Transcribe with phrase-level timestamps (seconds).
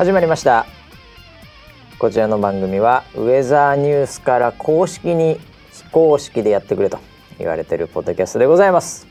[0.00, 0.64] 始まりました。
[1.98, 5.38] こちらの番組はウェザーニュースから公式に
[5.72, 6.98] 非公式でやってくれと
[7.38, 9.06] 言われてるポッドキャストでございます、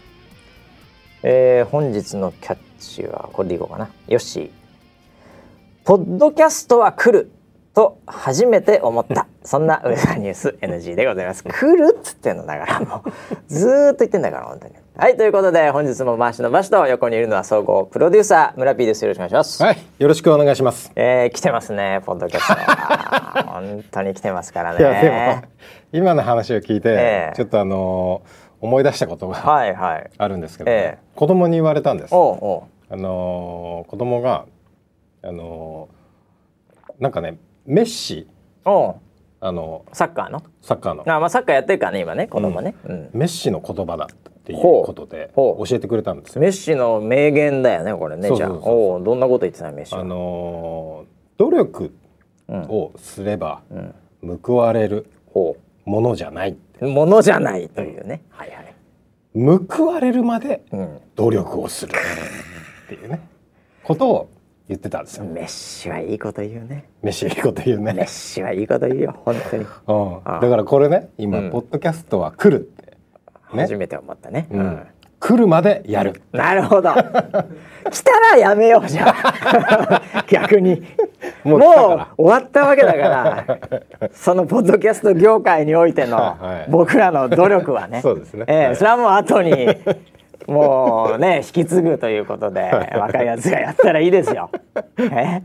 [1.22, 3.92] えー、本日のキャッチはこれでいこうかな。
[4.08, 4.50] よし
[5.84, 7.32] ポッドキャストは来る
[7.76, 9.28] と初めて思った。
[9.44, 11.44] そんなウェザーニュース NG でございます。
[11.44, 13.12] 来るっつってんのだからもう。
[13.48, 14.74] ずーっと言ってんだから本当に。
[14.98, 19.04] はいということで本日も回しの場所と横にいるのは総合プロデューサー村 P です。
[19.06, 19.64] よろしくお願いします。
[19.64, 20.92] はい、よろしくお願いします。
[20.96, 22.54] えー、来てますねポッドキャスト。
[22.54, 25.50] は本当に来てますからいやでもね
[25.94, 27.34] 今の話を聞いて、ええ。
[27.36, 30.12] ちょっとあのー思い出したことがはいはい。
[30.18, 30.76] あるんですけど、ね。
[30.76, 31.04] ええ。
[31.16, 32.14] 子供に言われたんです。
[32.14, 34.46] おうおあのー子供が
[35.24, 38.28] あのーなんかねメッシ
[38.66, 38.96] うおう
[39.42, 40.44] あのサッカーの？
[40.62, 41.04] サッカーの。
[41.06, 43.10] あまあサッカーやってるからね今ね子供ね、うん。
[43.14, 46.42] メッシの言葉だっていうことで教えてくれたんですよ。
[46.42, 48.52] メッシの名言だよねこれねじゃあ。
[48.52, 50.02] おうどんなこと言ってたのメッシは？
[50.02, 51.94] あのー努力
[52.50, 53.96] をすればん。
[54.44, 56.58] 報われるほものじゃない。
[56.82, 58.76] うものじゃないというね、はいはい。
[59.70, 61.00] 報われるまでうん。
[61.16, 63.22] 努力をするっていうね。
[63.84, 64.30] ことを
[64.70, 65.26] 言ってたんですよ。
[65.26, 66.86] メッシはいいこと言うね。
[67.02, 68.06] メッシいいこと言うメッね。
[68.06, 69.66] シはいいこと言うよ本当に。
[69.88, 71.50] うん、あだからこれね今、うん。
[71.50, 72.86] ポッドキャストは来るって、
[73.54, 73.64] ね。
[73.64, 74.88] 初めて思ったね、うん。
[75.20, 76.22] 来るまでやる。
[76.32, 76.94] なるほど。
[77.90, 80.84] 来たらやめようじゃあ 逆に。
[81.44, 83.46] もう終わったわけだから。
[84.14, 86.72] そのポッドキャスト業界においてのはい。
[86.72, 88.02] 僕らの努力はね。
[88.02, 88.46] そうですね。
[88.48, 88.76] ええはい。
[88.76, 89.68] それはもう後に
[90.50, 94.50] もうね 引き継ぐということで若いやつがやったらいいですよ。
[94.98, 95.42] え？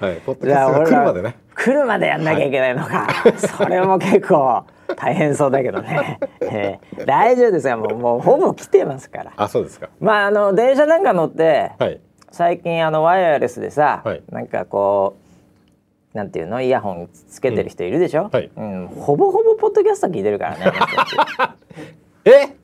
[0.00, 1.36] はい、ポッドキャストが来るまでね。
[1.54, 3.06] 来るまでやんなきゃいけないのか、
[3.36, 4.64] それも結構
[4.96, 7.78] 大変そうだけどね、えー大丈夫ですよ。
[7.78, 9.32] もうもうほぼ来てますから。
[9.36, 9.88] あ、そうですか。
[10.00, 12.00] まああの電車なんか乗って、はい。
[12.30, 14.22] 最近あのワイヤレスでさ、はい。
[14.30, 15.16] なんかこ
[16.14, 16.60] うなんていうの？
[16.60, 18.30] イヤホンつけてる人いるでしょ、うん。
[18.30, 18.50] はい。
[18.56, 20.72] うん、ほぼほぼポッドキャスト聞いてるからね。
[22.26, 22.56] え、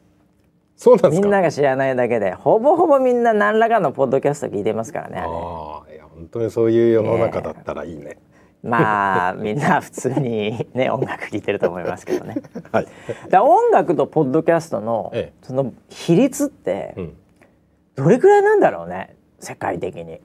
[0.83, 1.23] そうなんですか？
[1.27, 8.17] みんなが知らないだけでほぼほぼみんな何らかのポッドキャスト聞いてますからねあれああ、いや本当にそういう世の中だったらいいね。
[8.63, 12.37] まあみんな普通にね音楽聴いてると思いますけどね。
[12.73, 12.87] はい。
[13.29, 17.17] だ音楽とポッドキャストの、ええその比率ってうん。
[17.97, 20.21] どれくらいなんだろうね世界的に。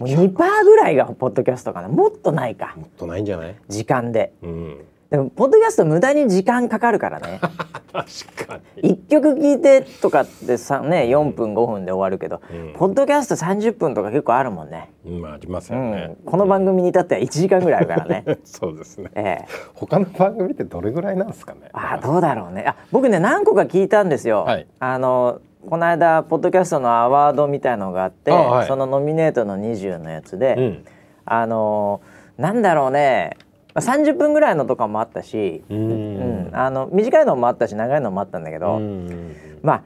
[0.00, 0.34] もう2%
[0.64, 3.54] ぐらいがポッドキャストかなもっとないかもっとないんじゃない？
[3.68, 4.32] 時間で。
[4.42, 4.76] うん。
[5.10, 7.40] でもポッドキャスト無駄に時間かかるからね
[7.92, 8.94] 確かに。
[8.96, 16.16] 1曲聴いてとかってさね4分5分で終わるけど、うんポッドキャスト30分とか結構あるもんね、まあありますうんよね。
[16.26, 18.24] この番組に至っては1時間ぐらいあるからね。
[18.44, 19.10] そうですね。
[19.14, 21.70] ええ他の番組ってどれぐらいなんですかね？
[21.72, 30.84] あどうだろうねあ僕ね何個か聞いたんですよ、はいあのこの間ポッドキャストのアワードみたいのがあってあはいそのノミネートの20のやつで、うん。
[31.24, 32.00] あの
[32.36, 33.47] なんだろうねま
[33.78, 36.50] あ30分ぐらいのとかもあったし、ううんん。
[36.52, 39.36] あの短いのもあったし長いのもあったんだけど、うん。
[39.62, 39.82] まあ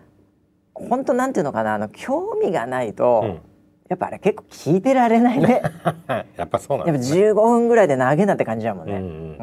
[0.75, 3.53] 本当なんていうのかなあの興味がないと、うん
[3.89, 5.61] やっぱあれ結構聞いてられないね
[6.39, 7.31] やっぱそうなやっぱんですね。
[7.31, 8.95] 15分ぐらいで投げなって感じだもんね。
[8.95, 9.37] うん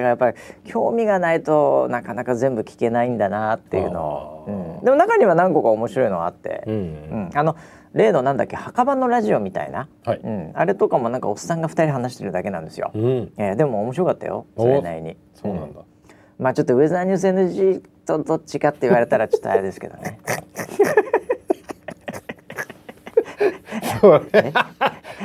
[0.00, 7.30] からやっぱり興味がないとなかなか全部聞けないんだなっていうのを、うん、でも中には何個か面白いのがあって、うんうん。
[7.34, 7.56] あの
[7.92, 10.20] 例のなんだっけ墓場のラジオみたいな、はい。
[10.22, 12.90] うん、あれとかもなんかおっさんが2人話してるだけなんですよ。
[12.94, 13.32] うん。
[13.38, 14.46] えーでも面白かったよ。
[14.56, 15.16] それなりに。
[15.34, 15.80] そうなんだ。
[16.38, 20.18] まあちょっとウェザーニュース NG とどっちかって言われたらちょっとあれですけどね。
[24.00, 24.52] それ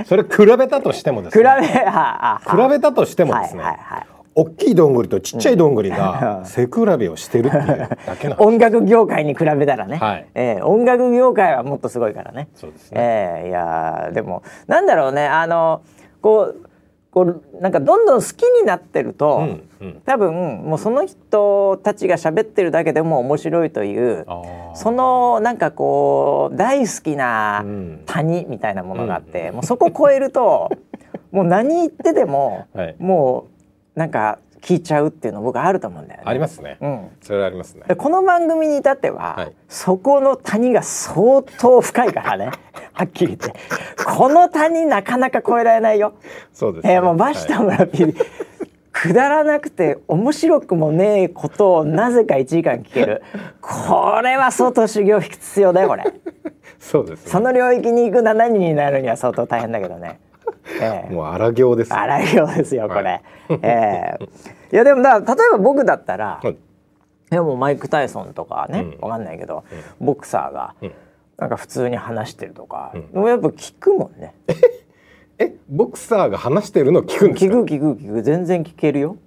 [0.05, 1.67] それ比べたとしてもです 比べね。
[1.67, 3.63] 比べたとしてもですね。
[3.63, 7.65] はいはいはい大きいどんぐりとちっちゃいどんぐりが 背比べをしてるっていう
[8.05, 8.39] だけなん。
[8.41, 10.27] 音楽業界に比べたらね、はい。
[10.33, 12.47] えー音楽業界はもっとすごいからね。
[12.55, 12.97] そうですね。
[13.01, 15.27] ええいやーでもなんだろうね。
[15.27, 15.81] あの
[16.21, 16.55] こう
[17.11, 20.01] こうなんかどんどん好きになってると、うんうん。
[20.05, 24.25] 多分もうその人たちが喋ってるだけでも面白いという
[24.75, 28.03] そのなんかこう大好きなうん。
[28.05, 30.69] 谷みたいなものがあって、もうそこ超えると
[31.31, 32.95] もう何言ってても、はい。
[32.97, 33.50] もう
[33.95, 36.23] なんか聞いちゃうっていうの僕あると思うんだよね。
[36.27, 36.77] ありますね。
[36.81, 37.83] うんそれはありますね。
[37.87, 42.51] でこの番組に至っては、はいそこの谷が相当深いからね
[42.93, 43.59] はっきり言って
[44.05, 46.13] この谷なかなか越えられないよ。
[46.53, 46.93] そうですね。
[46.93, 48.15] えーもうバシタ村ピリ
[48.93, 53.23] くだらなくて面白くもねえことをなぜか1時間聞ける
[53.61, 56.03] これは相当修行必要だよこれ
[56.77, 57.31] そうですね。
[57.31, 60.19] その領域に行く7人になるには相当大変だけどね。
[60.81, 61.13] ええ。
[61.13, 61.93] もう荒行です。
[61.93, 63.01] 荒いようですよこれ。
[63.01, 63.21] はい
[63.61, 64.25] ええ。
[64.71, 66.53] いやでもだ例えば僕だったら、はい。
[66.53, 66.57] い
[67.29, 69.09] やもうマイク・タイソンとかね、うん。
[69.09, 69.63] わかんないけど、
[69.99, 70.91] ボクサーがうん。
[71.37, 73.25] なんか普通に話してるとか、うん。
[73.25, 74.35] やっぱ聞くもんね。
[75.39, 77.55] え、ボクサーが話してるの聞くんですか？
[77.55, 78.21] 聞く聞く聞く。
[78.21, 79.17] 全然聞けるよ。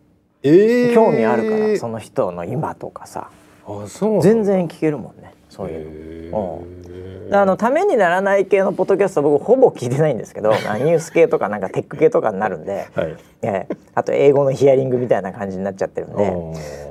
[0.43, 0.95] えー。
[0.95, 3.31] 興味あるからその人の今とかさ。
[3.67, 6.63] あそう全然聞けるもんねそういうの。
[6.83, 6.84] へで
[7.35, 13.17] あのためにならない系のポッドキャスト僕ほぼ聞いてないんですけど まあニュース系とかなんかテック系とかになるんで、 はい。
[13.43, 13.77] ええ。
[13.95, 16.33] あと英語のヒアリングみたいな感じになっちゃってるんで。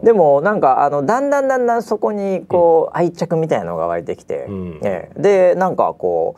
[0.04, 4.80] でもなんかあのだんだんだんだんそこにこう愛着みたいなのが湧いてきて、うん。
[4.84, 5.22] ええ。
[5.22, 6.36] でなんかこ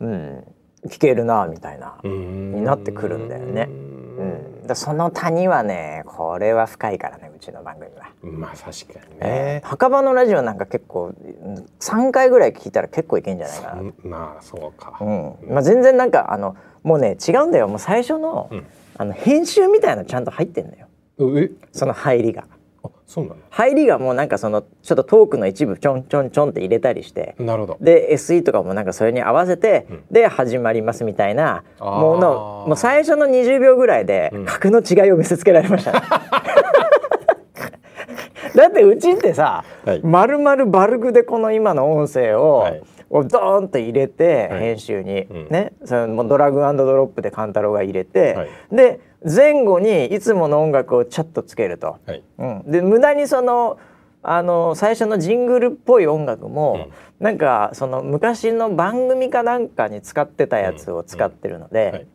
[0.00, 0.44] う、うん、
[0.86, 2.54] 聞けるなみたいな、うん。
[2.54, 3.68] になってくるんだよね。
[4.18, 8.10] うん、でその谷はねこれは深いからねうちの番組は。
[8.22, 9.20] まあ確かにね。
[9.20, 9.66] ええ。
[9.66, 13.80] 墓場のラジオなんか結構うん3回ぐらい聞いたら結構いけんじゃないかな。
[13.80, 14.96] うんまあそうか。
[15.00, 15.36] うん。
[15.48, 17.68] まあ、全然なんかあのもうね違うんだよ。
[17.68, 18.66] もう最初の,、うん。
[18.98, 20.86] あの編集みたいなのちゃんと入ってんだよ。
[21.36, 21.50] え？
[21.72, 22.44] その入りが
[23.50, 27.36] 入りがもうなんかそのちょっとトークの一部ちょんちょんちょんって入れたりして。
[27.38, 27.78] のなるほど。
[27.80, 30.04] で SE とかもなんかそれに合わせて、うん。
[30.10, 34.44] で始まりますみたいなものもう最初の20秒ぐらいでうん。
[34.44, 36.00] 格の違いを見せつけられましたね。
[38.56, 40.00] だってうちってさ、はい。
[40.02, 42.82] まるまるバルクでこの今の音声を、はい。
[43.08, 44.60] をドーンと入れて、はい。
[44.60, 45.48] 編集に、うん。
[45.48, 45.74] ね。
[45.84, 48.48] そのもうドラッグアンドドロップで勘太郎が入れて、はい。
[48.72, 51.98] で前後にいつもの音楽をちょっとつけると。
[52.06, 52.22] はい。
[52.38, 53.78] うん、で無駄にその
[54.22, 56.88] あの最初のジングルっぽい音楽も、
[57.20, 62.06] なんかその昔の番組かなんかに使ってたやつを使ってるので、はい。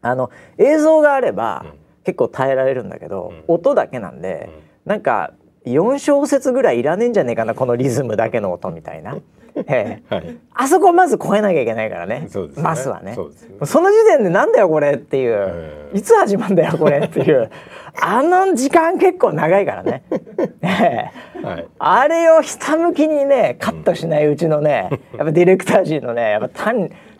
[0.00, 1.72] あの映像があれば、うん。
[2.04, 3.54] 結構耐えられるんだけど、うん。
[3.54, 4.50] 音だけなんで、
[4.86, 5.34] なんか
[5.66, 9.18] 4小節ぐらいいらねえんじゃねえかなこのリズムだけの音みたいな。
[9.56, 10.14] ええ。
[10.14, 10.38] はい。
[10.54, 12.26] あそこをまず超えなきゃいけないからね。
[12.30, 12.62] そうですね。
[12.62, 13.14] まずはね。
[13.14, 13.56] そうですね。
[13.64, 15.98] その時点でなんだよこれっていう、ええ。
[15.98, 17.50] いつ始まんだよこれっていう。
[18.00, 20.02] あの時間結構長いからね、
[20.62, 21.10] え
[21.42, 21.46] え。
[21.46, 21.66] はい。
[21.78, 26.90] あれをひたむきにねカットしないうちのね やっぱディレクター陣のねやっぱ胆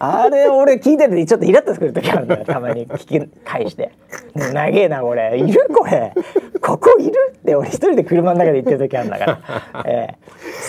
[0.00, 3.90] あれ俺聞いててちょっとイラッとする時あるんだよ たまに聞き返して
[4.34, 5.36] 「長えなこれ。
[5.36, 6.12] いるこれ。
[6.60, 9.38] ここいる?」って俺一人で車の中で言ってる時あるんだから、
[9.86, 10.14] ええ、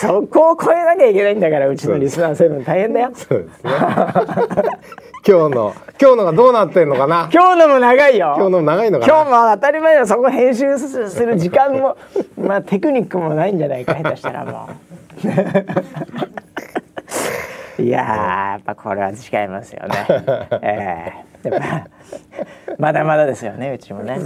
[0.01, 2.63] そこを超えなきゃいけないんだからうちのリスナーセブン。
[2.63, 3.11] 大変だよ。
[3.13, 3.71] そうですね。
[5.27, 7.29] 今日の今日のがどうなってんのかな？
[7.31, 8.33] 今日のも長いよ。
[8.37, 9.13] 今日の長いのかな？
[9.13, 10.07] 今日も当たり前だよ。
[10.07, 11.97] そこ編集すする時間も
[12.37, 14.69] まあテクニックもないんじゃないか下手したらも
[15.23, 15.27] う
[17.79, 20.05] いやーやっぱこれは違いますよね。
[20.61, 21.49] ええ。
[21.49, 21.87] やっぱ
[22.77, 24.17] まだまだですよねうちもね。
[24.17, 24.23] ね。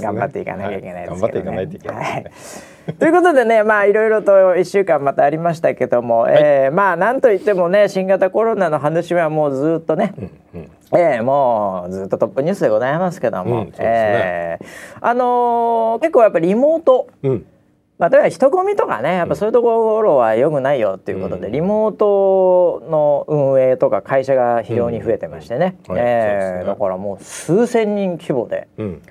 [0.00, 1.66] 頑張っていかなきゃいけないですけどね、はい。
[1.66, 2.94] 頑張っていかないといけないはい。
[2.94, 10.12] ということでねまあいろいろと1週間またありましたけども、えーまあなんといってもね新型コロナの話はもうずっとね、
[10.54, 13.72] うんええもうずっとトップニュースでございますけども、うんね。
[13.78, 14.66] ええ。
[15.00, 17.46] あのー結構やっぱりリモート、うん
[17.98, 21.52] まあ、例えば人混みとかねやっぱそういうところは良くないよっていうことで、うん。
[21.52, 25.96] リモートの運営とか会社が非常に増えてましてね、うん。
[25.96, 26.02] はい。
[26.04, 26.64] ええそうですね。
[26.64, 29.02] だからもう数千人規模でうん。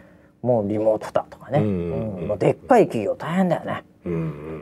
[0.44, 3.84] もうリモートだとかね、もうでっかい企業大変だよね。
[4.06, 4.62] うん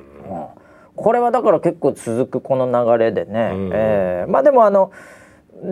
[0.96, 3.72] これはだから結構続くこの流れでね、うん。
[3.74, 4.92] ええまあでもあの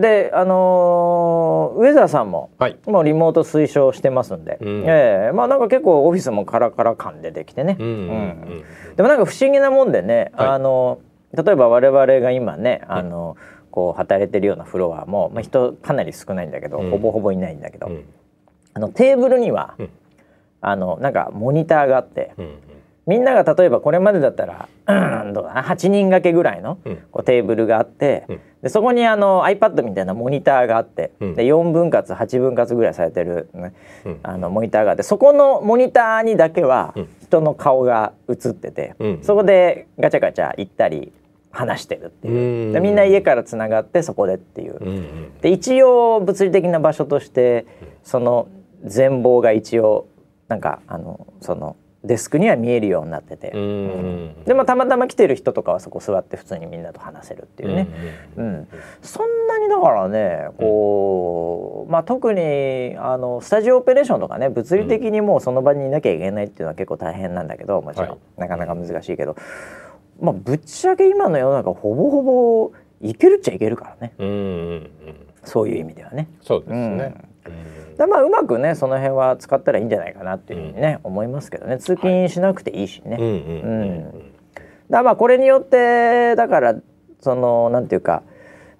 [0.00, 2.78] であのーウェザーさんもはい。
[2.86, 4.84] もうリモート推奨してますんで、うん。
[4.86, 5.32] ええ。
[5.32, 8.64] まあなんか結構オフィスもカラカラ感出てきてね、うんうんうん
[8.96, 10.48] でもなんか不思議なもんでね、はい。
[10.48, 11.00] あの
[11.32, 13.36] 例えば我々が今ねあの、
[13.70, 16.90] こう働いてるようなフロアも、まあ、人かなり少ないんだけど、うん。
[16.90, 18.04] ほぼほぼいないんだけど、うん。
[18.74, 19.90] あのテーブルには、うん。
[20.60, 22.54] あのなんかモニターがあって、うん
[23.06, 26.96] みんなが例えばこれまでだったら、うん、どうだな8人掛けぐらいのうん。
[27.10, 28.40] こうテーブルがあって、うん。
[28.62, 31.34] でそこにあの iPad みたいなモニターがあって、うん。
[31.34, 34.20] で4分割8分割ぐらいされてる、ねうん。
[34.22, 37.08] あのモニターがあってそこのモニターにだけはうん。
[37.22, 39.18] 人の顔が映ってて、うん。
[39.22, 41.12] そこでガチャガチャ行ったり
[41.50, 42.72] 話してるっていう、うん。
[42.72, 44.78] でみんな家からつながってそこでっていう。
[45.40, 47.66] で一応物理的な場所として
[48.04, 48.46] その
[48.84, 50.06] 全貌が一応
[50.48, 54.44] なんかあのそのデスクには見えるようになってて、うん。
[54.44, 57.86] でもたまたま来てる人とかはそこ座って普通にみんなと話せるっていうね、
[58.36, 58.68] うん
[59.02, 68.18] そんなにだからねこう、まあ、特にあのスタジオオペレーションとかね物理的にもうその場にいなきゃいけないっていうのは結構大変なんだけどもちろん、はい。
[68.38, 69.36] なかなか難しいけど、
[70.20, 74.12] まあ、ぶっちゃけ今の世の中ほぼほぼいけるっちゃいけるからね。
[74.18, 74.90] うんうんうん。
[75.44, 76.28] そういう意味ではね。
[76.40, 77.14] そうですね。
[77.46, 81.78] うんだまあうまくねその辺は使ったらいいんじゃないかなっていうふうにね、思いますけどね。
[81.78, 83.16] 通勤しなくていいしね。
[83.18, 84.32] うんうんうん
[84.90, 86.74] だまあこれによってだから
[87.20, 88.22] そのなんていうか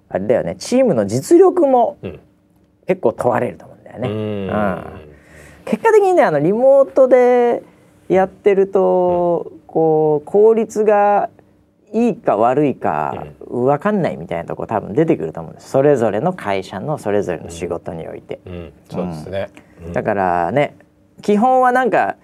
[0.09, 0.55] あれだよね。
[0.59, 2.19] チームの実力もうん。
[2.85, 4.09] 結構問われると思うんだよね。
[4.09, 4.15] うん。
[4.15, 4.83] うん。
[5.63, 7.63] 結果的にねあのリモートで
[8.09, 11.29] やってると、こう効率が
[11.93, 15.69] いいか悪いか分かんないみたいなとこ多分出てくると思うんです。
[15.69, 19.49] それぞれの会社のそれぞれの仕事において、うん、そうですね。
[19.85, 19.93] うん。
[19.93, 20.75] だからね
[21.21, 22.17] 基本はなんか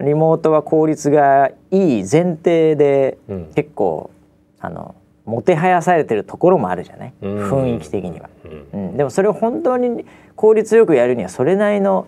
[0.00, 3.52] リモートは効率がいい前提で、うん。
[3.54, 4.10] 結構
[4.58, 7.52] あのもてはやされてるところもあるじゃない、うん。
[7.52, 8.66] 雰囲気的には、うん。
[8.72, 12.06] うん、でもそれを本当に効率よくやるにはそれなりの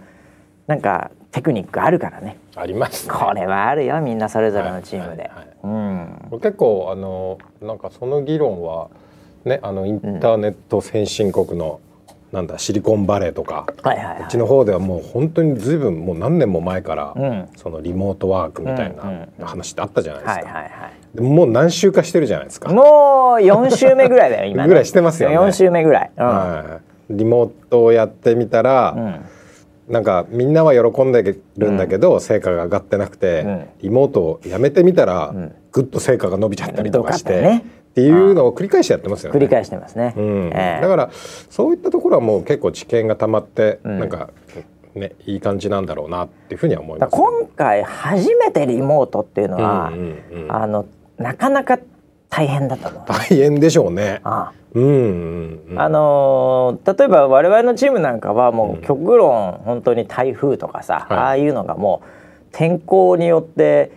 [0.67, 2.39] なんかテクニックあるからね。
[2.57, 3.15] あります、ね。
[3.15, 6.41] これはあるよみんなそれぞれのチームで、はいはいはいうん。
[6.41, 8.89] 結構あのなんかその議論は
[9.45, 11.81] ねあのインターネット先進国の、
[12.33, 14.19] なんだシリコンバレーとか、はいはいはい。
[14.19, 17.49] こっちの方ではもう本当にずいぶんもう何年も前から、うん。
[17.57, 20.45] そのリモートワークみたいうんうんな話ってあったじゃないですか。
[20.47, 20.91] はいはいは
[21.23, 22.71] ももう何週かしてるじゃないですか。
[22.73, 22.85] もう
[23.43, 24.69] 4週目ぐらいだよ今ね。
[24.69, 25.39] ぐらいしてますよね。
[25.39, 26.27] 4週目ぐらい、うん。
[26.27, 26.81] は
[27.11, 29.25] い、リモートをやってみたら、うん
[29.89, 33.69] なんかみんなは喜んでるんだけど、成果が上がってなくて、うん。
[33.83, 35.55] リモートをやめてみたら、ん。
[35.73, 39.39] ぐっと成果が伸びちゃったりとかして、っていうのを繰り返しやってますよね。
[39.39, 40.15] 繰り返してますね、
[40.81, 43.99] だからそういったところはもう結構知見がたまって、ん。
[43.99, 44.31] なんか
[44.95, 49.93] ねいい感じなんだろうなっていうふうには思いだます、から今回初めてリモートっていうのは、
[50.49, 50.87] あの
[51.19, 51.79] なかなか
[52.35, 53.03] 大変だと思う。
[53.07, 54.21] 大変でしょうね。
[54.25, 55.81] あうんうんうん。
[55.81, 61.19] あのー例えば我々のチームなんかはもう極論本当に台風とかさ、はい。
[61.19, 62.09] ああいうのがもう
[62.51, 63.93] 天候によって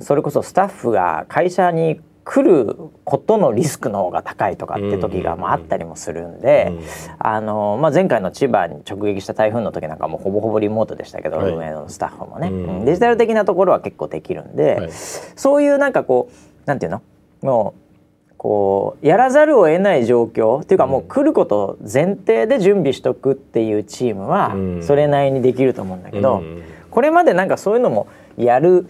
[0.00, 6.80] それこそスタッフが会社に来ることのリスクの方が高いとかって時がまああったりもするんで、うん。
[7.18, 11.52] あのーまあ、前回の千葉に直撃した台風の時なんかもうほぼほぼリモートでしたけど、はい。
[11.52, 12.78] 運営のスタッフもね、うん。
[12.78, 12.84] うん。
[12.86, 14.90] デジタル的なところは結構できるんで、はい。
[14.92, 16.34] そういうなんかこう
[16.66, 17.02] なんていうの？
[17.42, 28.86] もうこうやらざるを得ない状況っていうかもう来ること前提で準備しとくっていうチームはうんそれなりにできると思うんだけど、うんこれまでなんかそういうのもやる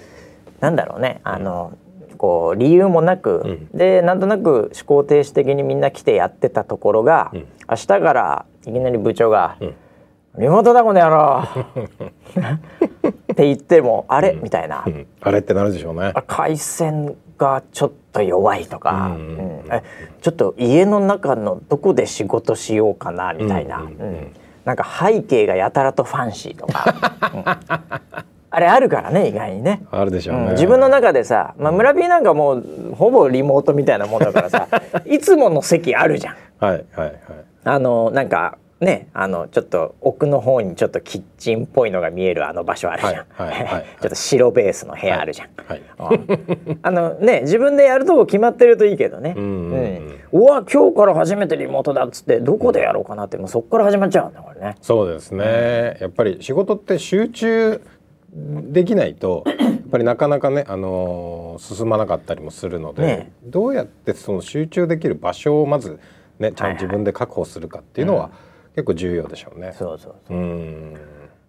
[0.61, 1.77] なんだろうねあの、
[2.19, 7.39] こう理由もなく、でなんとなく思考停止的にみんな来てやってたところが、ん
[7.69, 9.75] 明日からいきなり部長がうん
[10.39, 11.43] 「リモートだこの野郎!」
[13.11, 14.85] って言っても「あれ?」みたいな。
[14.87, 16.13] うんあれってなるでしょうね。
[16.15, 19.63] あ回線がちょっと弱いとか、うん。
[20.21, 24.33] ちょっと家の中のどこで仕事しようかなみたいな、うん
[24.65, 27.45] なんか背景がやたらとファンシーとか、 うん。
[28.51, 29.83] あれあるからね意外にね。
[29.93, 30.43] あるでしょうね。
[30.43, 30.51] うん。
[30.53, 32.65] 自分の中でさ、まあ、村 P なんかもう
[32.97, 34.67] ほぼリモートみたいなもんだからさ
[35.07, 36.37] いつもの席あるじゃん。
[36.59, 37.15] はいはいはい。
[37.63, 45.83] あのなんかねあのちょっと奥の方にちょっとキッチンっぽいのが見えるあの場所あるじゃん、はいはいはい ちょっと白ベースの部屋あるじゃん、はい。
[45.99, 50.21] うんあのね自分でやるとこ決まってるといいけどね、うんうんうん。
[50.33, 54.77] うわ今日から初めてリモートだっつってどこでやろうかなってもうそこから始まっちゃうんだこれね。
[54.83, 57.81] そうですね、やっぱり仕事って集中
[58.33, 63.33] できないと やっぱりなかなかね、あのー進まなかったりもするので、ね。
[63.45, 65.99] どうやってその集中できる場所をまず
[66.39, 68.31] ねちゃんと自分で確保するかっていうのは
[68.77, 69.75] 結構重要でしょうね。
[69.77, 70.37] そうそうそう。
[70.37, 70.95] うん。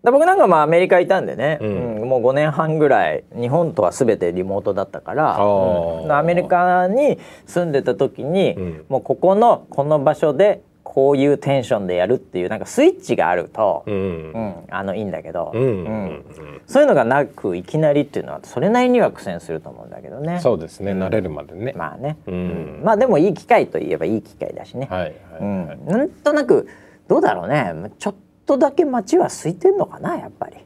[0.01, 2.01] だ僕なんかまあアメリカいたんでね、うん。
[2.01, 6.11] うんもう5年半ぐらい日本とは全てリモートだったから、うん。
[6.11, 8.85] アメリカに住んでた時に、うん。
[8.87, 14.31] もうここのこの場所でこういうテンションでやるっていうなんかスイッチがあると、うん。
[14.31, 15.61] うんあのいいんだけど、うん。
[15.61, 15.67] うん。
[15.67, 20.39] うんそういうのがなくいきなりっていうのはそれなりには苦戦すると思うんだけどね。
[20.39, 21.73] そうですね、慣れるまでね。
[21.75, 22.33] まあね、うん。
[22.33, 22.81] うん。
[22.83, 24.87] まあでもいい機会といえばいい機会だしね。
[24.89, 25.79] はいはい、うんはい。
[25.85, 26.67] なんとなく
[27.07, 30.57] どうだろうねちょっとだけ街は空いてんのかなやっぱり。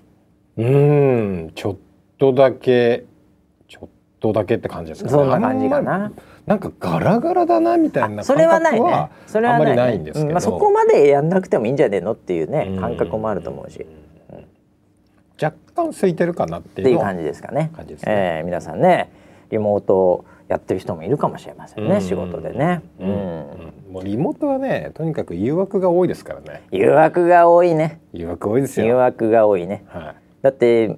[0.57, 1.77] うんちょっ
[2.17, 3.05] とだけ
[3.67, 5.15] ちょっとだけって感じですかね。
[5.15, 6.11] そんな感じかな。
[6.45, 9.09] なんかガラガラだなみたいなそ感れはないね。
[9.27, 13.85] それはない,、あんまりないんですけど、うんまあ、そこまでやんなくてもいいんじゃねえのっていうねうん感覚もあると思うし、
[15.41, 17.71] 若干空いてるかなっていう感じですかね。
[17.75, 19.09] 感じですねえー皆さんね
[19.49, 22.81] リモートやってる人もいるかもしれませんね、うん仕事でね。
[22.99, 23.13] ううんん
[23.93, 27.99] もうリモートはねとにかく誘惑が多いですからね誘惑が多いね。
[28.13, 28.97] 誘惑多いです誘よ。
[28.97, 29.83] 惑が多いね。
[29.87, 30.97] はいだって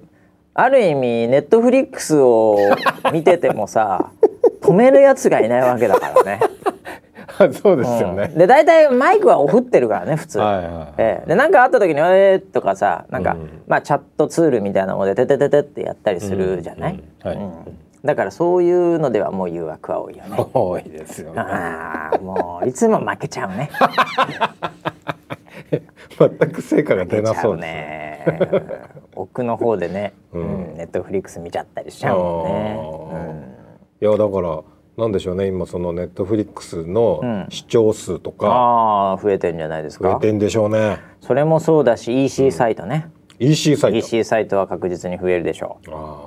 [0.54, 2.56] ある意味ネットフリックスを
[3.12, 4.10] 見ててもさ
[4.62, 6.40] 止めるやつがいないわけだからね。
[7.52, 8.38] そうですよねうん。
[8.38, 10.38] で大体マイクはオフってるからね普通。
[10.38, 16.98] はいはいええ、で何かあった時に「えー」とかさなんか、うんまあチャットツールみたいなので「てててて」ってやったりするじゃない、うん
[17.32, 17.52] うんはいうん
[18.04, 20.36] だからそういうのではもう誘惑は多いよね。
[20.52, 21.40] 多いですよね。
[21.40, 23.70] ああもういつも負けちゃうね。
[26.18, 28.38] 全く成果が出なそううですね。
[28.60, 28.82] ね。
[29.16, 33.54] 奥の方でね、ううんんネットフリックス見ちゃったりしちゃうもんね。
[34.02, 34.60] いやだから
[34.98, 40.98] なんでしょうね今そのネットフリックスうのん視聴数とかああ増えてんじゃないですか増えてんでしょうね。
[41.20, 43.96] それもそうだし EC サイトね、EC サイト。
[43.98, 45.78] EC サイトは確実に増えるでしょ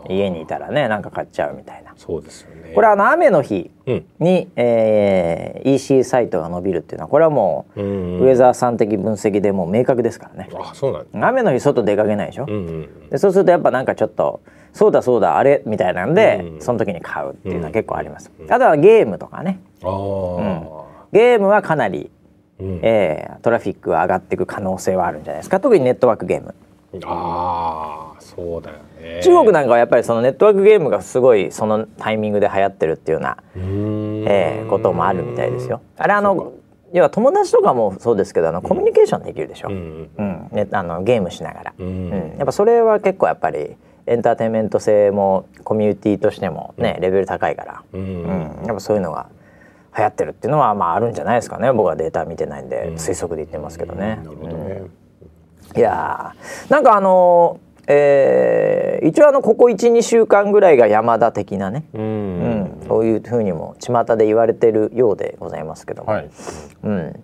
[0.09, 0.13] う。
[0.13, 1.93] 家にいたらねなんか買っちゃうみたいな。
[1.95, 2.73] そうですよね。
[2.75, 4.05] これあの雨の日うん。
[4.19, 10.49] に、えー EC サイトが伸びるっていうのはこれはもう、うんウェザーさん的分析でもう明確ですからね。
[10.53, 11.27] あそうなんだ。
[11.27, 14.41] 雨の日外出かけないでしょ、うんうんでそうするとやっぱなんかちょっと
[14.73, 15.63] そうだそうだあれ？
[15.65, 18.51] みたいなんで、うんその時に買うっていうのは結構あります、うん。
[18.53, 19.59] あとはゲームとかね。
[19.83, 20.83] ああ。
[21.13, 22.11] ゲームはかなり、
[22.59, 22.79] うん。
[22.83, 25.59] えートラフィックが上がっていく可能性はあるんじゃないですか。
[25.59, 26.53] 特にネットワークゲーム
[27.06, 29.22] ああそうだよね。
[29.24, 35.82] 中国なんかはやっぱりそのネットワークゲームがすごいそのタイミングで流行ってるっていうような、えーこともあるみたいですよ。
[35.98, 36.54] あれあの
[36.94, 40.10] 要は友達とかもそうですけどあのコミュニケーションできるでしょ、ううん。
[40.18, 40.50] ん。
[40.51, 42.10] ね、あのゲームしながら、ううん。
[42.10, 43.75] んやっぱそれは結構やっぱり
[44.06, 48.24] エンターテインメント性もコミュニティとしてもね、レベル高いから、ううん。
[48.30, 49.27] んやっぱそういうのが
[49.98, 51.72] 流行ってるっていうのはまああるんじゃないですかね。
[51.74, 52.96] 僕はデータ見てないんで、うん。
[52.96, 54.20] 推測で言ってますけどね。
[54.24, 54.84] なるほどね。
[55.77, 62.41] いやーなんかあのーえー一応あのここ12週間ぐらいが山田的なね、ううん。
[62.63, 62.86] ん。
[62.88, 66.29] そういうふうにも巷で言われてるようでございますけども、はい。
[66.84, 67.24] うん、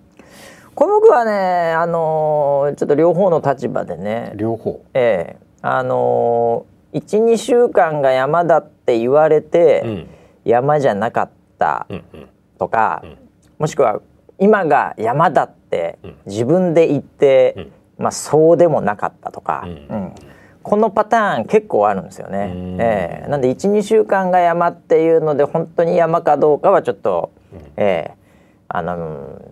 [0.75, 4.81] この僕はねあのーちょっと両方の立場でね、両方。
[4.93, 5.43] ええ。
[5.63, 10.07] あのー、12週間が山だって言われて、うん。
[10.45, 12.29] 山じゃなかったうんうん。
[12.59, 13.17] とか、ん。
[13.57, 13.99] もしくは
[14.39, 16.15] 今が山だってうん。
[16.27, 19.71] 自分で言って、うんまあそうでもなかったとか、うん。
[19.71, 19.73] う
[20.07, 20.13] ん。
[20.61, 22.53] このパターン結構あるんですよね。
[22.55, 22.77] うん。
[22.81, 23.29] ええ。
[23.29, 27.31] なんで12週間が山っていうので本当に山かどうかはちょっと、
[27.77, 28.23] ええ。
[28.69, 28.97] あの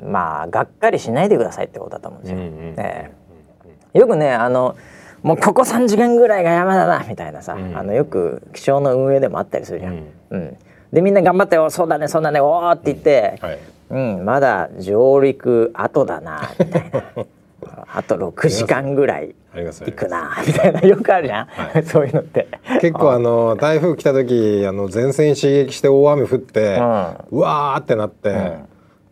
[0.04, 2.39] うんまあがっかりしないでくださいってことだと思うんですよ。
[2.39, 3.12] うんうんえ
[3.94, 4.00] え。
[4.00, 4.76] よくねあの
[5.22, 7.78] もうここ3時間ぐらいが山だなみたいなさ、うん。
[7.78, 9.94] あのよく気象の運営でもあったりするじゃん。
[9.94, 10.08] うん。
[10.32, 10.58] うん。
[10.92, 13.60] でみんな頑張ってよそうだねそうだねおーって言って、はい。
[13.92, 17.04] うん、まだ上陸後だなみたいな
[17.93, 21.84] あと6時間ぐらい行くなみたいなよくあるじゃん、はい。
[21.84, 22.47] そういうのって。
[22.80, 26.78] 結構あの台風来た時あの前線刺激して大雨降って、
[27.32, 28.60] うわーってなって、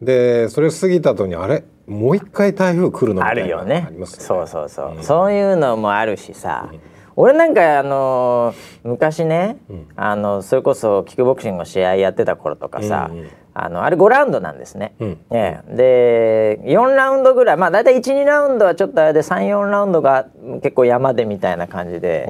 [0.02, 1.64] でそれ過ぎた後にあれ？
[1.88, 3.22] もう一回台風来るの？
[3.22, 3.86] みあたいなるよね。
[3.88, 5.04] ありますそうそうそう、うん。
[5.04, 6.72] そういうのもあるしさ、
[7.22, 9.88] 俺なんかあのー昔ね、ん。
[9.98, 14.94] あのそれこそキックボクシングの試合やってた頃とかさ、うんうんあのあれ5ラウンドなんですね。
[15.00, 15.18] うん。
[15.32, 15.76] ええ。
[15.76, 20.28] で4ラウンドぐらいまあ大体12ラウンドはちょっとあれで34ラウンドが
[20.62, 22.26] 結構山でみたいな感じで。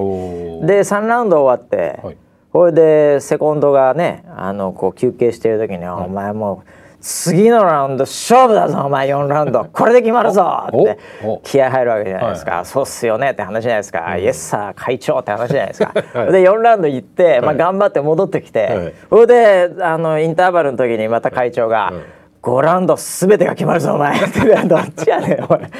[0.80, 2.16] 3ラウンド終わって、はい。
[2.52, 9.64] これでセコンドがねあのこう休憩してる時に「お前もう次のラウンド勝負だぞお前4ラウンド。
[9.72, 10.98] これで決まるぞ!」って。
[11.42, 17.56] 気合入るわけじゃないですか、はそうっすよねって話じゃないですか、イエスサー会長って話じゃないですか、 はいで4ラウンド行って、まあ、はい。
[17.56, 18.94] 頑張って戻ってきて、はい。
[19.08, 22.04] それであのインターバルの時にまた会長がうん
[22.42, 25.70] 「5ラウンド全てが決まるぞお前」っ てどっちやねんお前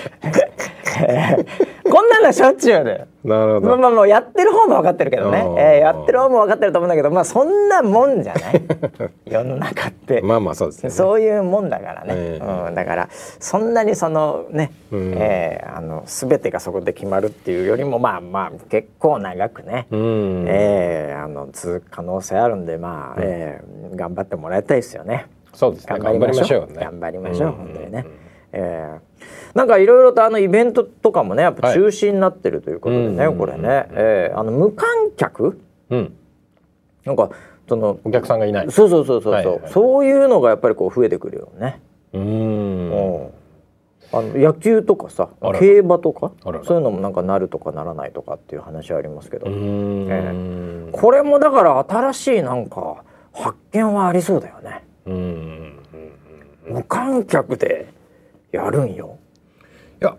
[1.90, 3.06] こんなのしょっちゅうだよ。
[3.24, 5.44] まあなるほど、まあもうやってる方も分かってるけどね。
[5.58, 8.62] えーやってる方も分かってると思うんだけどまあそんなもんじゃない。
[9.26, 10.90] 世の中って、まあまあそうですね。
[10.90, 12.66] そういうもんだからね、ええ。
[12.68, 15.14] うん、だからそんなにそのね、うん。
[15.16, 25.26] えーあの全てがそこで決まるっていうよりもまあまあ結構長くね、うん、えーあの続く可能性あるんでまあ、えー頑張ってもらいたいですよね。
[25.52, 25.98] そうですね。
[25.98, 26.74] 頑張りましょう。
[26.74, 28.06] 頑張りましょう本当にね。
[28.52, 29.56] えー。
[29.56, 35.60] なんかいろいろとあのイベントとかもねやっぱ中止になってるということでね、はいこれね、えーあの無観客？
[35.90, 36.16] うん、
[37.04, 37.30] なんか
[37.68, 38.70] そのお客さんがいない。
[38.70, 39.72] そうそうそうそうそう、はいはい。
[39.72, 41.80] そういうのがやっぱりこう増えてくるよね。
[42.12, 42.90] ううん。
[42.90, 43.30] ん。
[44.12, 45.28] あの野球とかさ
[45.60, 46.32] 競馬とか
[46.64, 50.08] そういうのもなんかなるとかならないとかっていう話はありますけど、うん。
[50.10, 54.79] えこれもだから新しいなんか発見はありそうだよね。
[56.90, 57.88] 観客で
[58.50, 59.18] やるんよ。
[60.02, 60.16] いや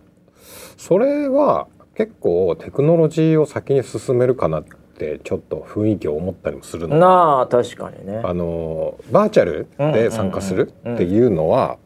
[0.78, 8.22] それは結構テクノロジーを先に進めるかなってちょっと雰囲気を思ったりもするのなあ確かにね。
[8.24, 11.78] あのバーチャルで参加するっていうのは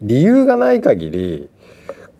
[0.00, 1.50] 理由がない限り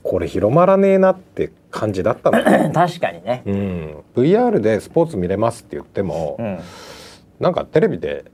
[0.03, 2.43] これ広まらねえなって感じだったの、
[2.75, 3.43] 確かにね。
[3.47, 6.59] うん、VR でスポーツ見れますって言っても、うん、
[7.39, 8.33] なんかテレビでね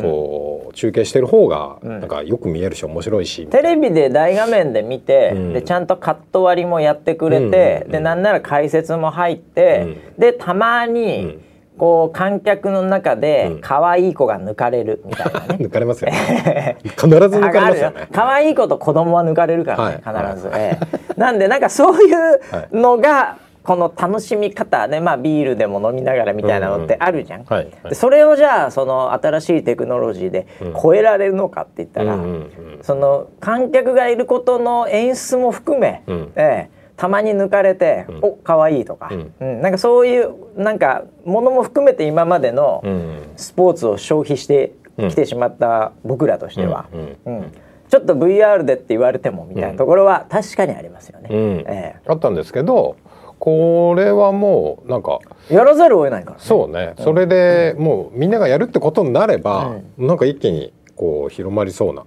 [0.00, 2.00] こう中継してる方がうん。
[2.00, 5.52] なんかよく見えるし面白いし、テレビで大画面で見て、うん。
[5.52, 7.50] でちゃんとカット割りもやってくれて、うん。
[7.50, 11.44] うんうんでなんなら解説も入って、でたまに、うん。
[11.78, 13.60] こう観客の中でうん。
[13.60, 15.46] 可愛い子が抜かれるみたいなね。
[15.60, 16.76] 抜かれますよね。
[16.82, 18.08] 必ず抜かれますよね。
[18.12, 20.32] 可愛い子と子供は抜かれるからね、はい。
[20.34, 20.78] 必ず、え
[21.16, 21.20] え。
[21.20, 22.40] なんでなんかそういう
[22.72, 27.46] のがこの楽しみ方ね、まあ、ビールでも飲みながらみたいなのってあるじゃん。
[27.92, 30.46] それをじゃあその新しいテクノロジーで
[30.82, 32.50] 超えられるのかって言ったら、うんうんうん
[32.82, 36.32] その観客がいることの演出も含め、うん。
[36.34, 39.32] ええたまに抜かれて「お可愛いとか、うん。
[39.40, 39.60] うん。
[39.60, 47.52] なんかそういうなんかものも含めて今までのうんスポーツを消費してきてしまった僕らとしては、うんうん
[47.88, 51.28] ちょっと VR でって言われてもみたいなところは確かにありますよね。
[51.30, 51.64] うん。
[51.68, 51.96] え。
[52.06, 52.96] あったんですけど
[53.44, 55.18] これはもうなんか
[55.50, 62.04] えやらざるを得ないから、ね、そうね、それでもうみんながやるってことになれば、なんか一気にこう広まりそうな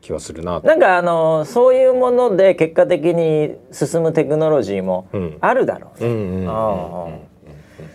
[0.00, 5.38] 気はするななんかあのそういうもので結果的に進むテクノロジーもうん。
[5.40, 6.42] あるだろうね。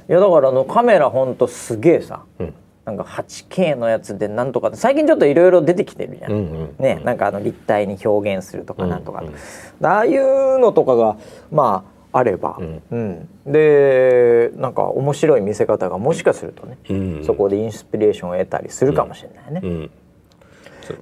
[0.10, 2.54] いやだからあのカメラほんとすげえさ、うん。
[2.84, 9.86] なんか 8K のやつでなんとか最近ちょっといろいろ出てきてるじゃん、うんうんねなんかあの立体に表現するとかなんとか、うんうん。
[9.86, 11.16] ああいうのとかが
[11.50, 12.82] まああれば、ん。
[12.92, 13.30] うん。
[13.46, 17.24] でなんか面白い見せ方がもしかするとね、うん。
[17.26, 19.92] そこでインスピレーションを得たりするかもしれないね、うん。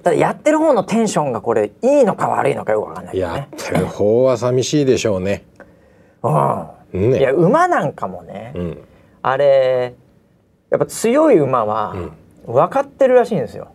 [0.02, 5.44] ただやってる方のテンションがこれいいのか悪いのかよくわかんないよやねってる方は寂しいでしょうね。
[6.22, 7.10] うん。
[7.10, 7.18] ね。
[7.18, 8.78] いや馬なんかもね、うん。
[9.22, 9.94] あれ
[10.70, 11.94] やっぱ強い馬は
[12.44, 13.68] 分かってるらしいんですよ。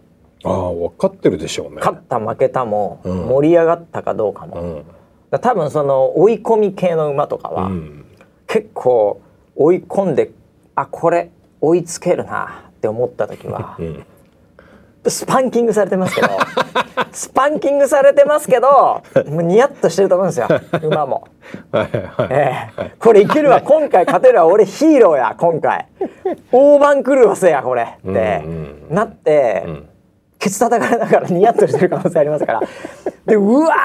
[0.43, 1.75] ああ分かってるでしょうね。
[1.77, 3.27] 勝った負けたもうん。
[3.27, 4.83] 盛り上がったかどうかも、
[5.39, 8.05] 多分その追い込み系の馬とかは、うん。
[8.47, 9.21] 結構
[9.55, 10.31] 追い込んで
[10.75, 14.05] あこれ追いつけるなって思った時はうん。
[15.07, 16.27] スパンキングされてますけど
[17.11, 20.47] スパンキングされてますけどもうニヤッとしてると思うんですよ
[20.83, 21.27] 馬も。
[22.29, 22.91] ええ。
[22.99, 25.87] これいけるわ今回勝てるわ俺ヒーローや今回。
[26.51, 28.43] 大番狂わせやこれって、
[28.89, 29.90] なって、ん
[30.41, 32.61] ケツ叩かれながらニヤッとしてる可能性ありますから
[33.27, 33.75] でうわ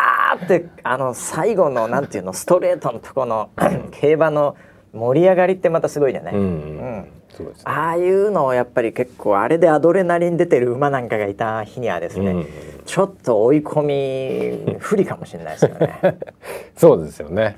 [0.41, 3.51] ーってあの最後のなんていうのストレートのとこの
[3.93, 4.57] 競馬の
[4.95, 7.63] 盛り上がりってまたすごいじゃない、うんうんそうですね。
[7.67, 12.47] ああいうのをやっぱり結構あれでアドレナリン出てる馬なんかがいた日にはですね、うん
[12.87, 16.01] ちょっと追い込み不利かもしれないですよね
[16.77, 17.57] そうですよね。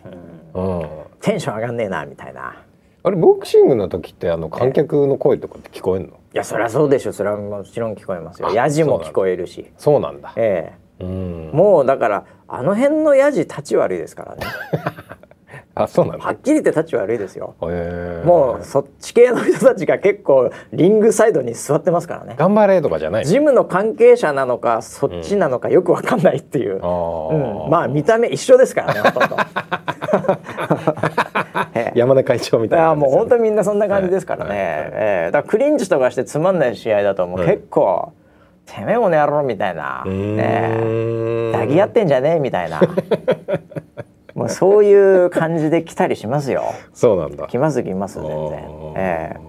[0.54, 0.88] うん。
[1.20, 2.56] テンション上がんねえなみたいな。
[3.02, 6.14] あれボクシングの時ってあの観客の声とかって聞こえるの？
[6.38, 7.12] いやそりゃそうでしょ。
[7.12, 8.48] それはもちろん聞こえますよ。
[8.48, 9.72] あヤジも聞こえるし。
[9.77, 10.33] そうなんだ。
[10.37, 11.57] えうんえ。
[11.57, 14.46] もうだからあの辺のヤジ立ち悪いですからね
[15.82, 16.24] あそうなんだ。
[16.24, 17.54] はっきり言って立ち悪いですよ。
[17.62, 22.34] へえもうそっち系の人たちが結構リングサイドに座ってますからね。
[22.36, 23.28] 頑張れとかじゃないの？
[23.30, 27.64] ジムの関係者なのかそっちなのかよくわかんないっていう、あー。
[27.64, 29.28] うん、まあ見た目一緒ですからねほとん
[31.94, 32.94] 山根会長みたいなね。
[32.96, 35.30] もう本当にみんなそんな感じですからね、ええ。
[35.32, 37.40] だからクリンチとかしてつまんない試合だともう。
[37.44, 38.12] 結構、
[38.66, 40.36] てめえもねやろうみたいな、うーん。
[40.36, 40.42] ね
[41.50, 41.52] え。
[41.52, 42.80] 抱き合ってんじゃねえみたいな
[44.38, 46.62] もうそういう感じで来たりしますよ。
[46.94, 47.48] そうなんだ。
[47.48, 48.59] 来ます来ます全然。
[48.94, 49.48] ええ。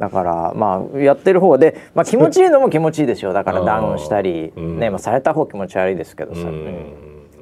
[0.00, 3.32] だからまあやってる方で、まあ、気持ちいいのも気持ちいいですよ。
[3.32, 4.78] だから ダウンしたり、うん。
[4.80, 6.40] ねまあ、された方気持ち悪いですけどさ、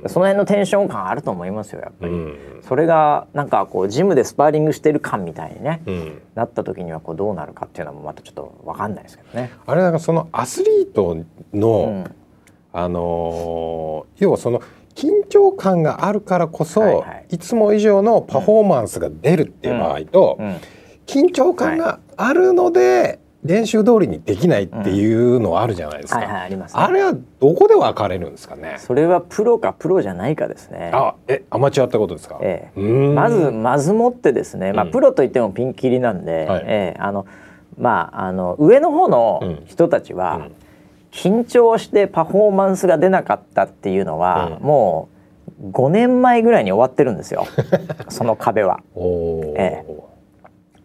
[0.08, 2.36] その辺のテンション感あると思いますよやっぱり、うん。
[2.60, 6.22] それがなんかこうジムでスパーリングしてる感みたいにね、うん。
[6.34, 9.50] なった時にはこうどうなるかっていうのもまたちょっと分かんないですけどね。
[9.66, 11.16] あれなんかそのアスリート
[11.54, 12.04] の、うん。
[12.76, 14.60] あのー要はその
[14.94, 17.38] 緊張感があるからこそ、いはいはい。
[17.38, 20.56] つも以上のパフォーマンスが出るっていう場合と、うん。
[21.06, 26.20] 緊張感があるので、練習通りにできないっていうのはあるじゃないですか。
[26.20, 26.26] はい。
[26.28, 26.82] はいあります、ね。
[26.82, 28.76] あれはどこで分かれるんですかね？
[28.78, 30.90] それはプロかプロじゃないかですね。
[30.94, 32.38] あ、え、アマチュアってことですか？
[32.40, 32.80] ええ。
[32.80, 36.64] まずまずもってですね、まあうんプロといってもピンキリなんで、はい。
[36.64, 37.26] ええあの
[37.76, 40.52] まああの上の方の人たちは、うん
[41.14, 44.66] 緊張してパフォーマンスが出なかったっていうのは、うん。
[44.66, 45.08] も
[45.62, 47.46] う5年前ぐらいに終わってるんですよ。
[48.10, 48.80] その壁は。
[48.94, 49.54] おお。
[49.56, 49.84] え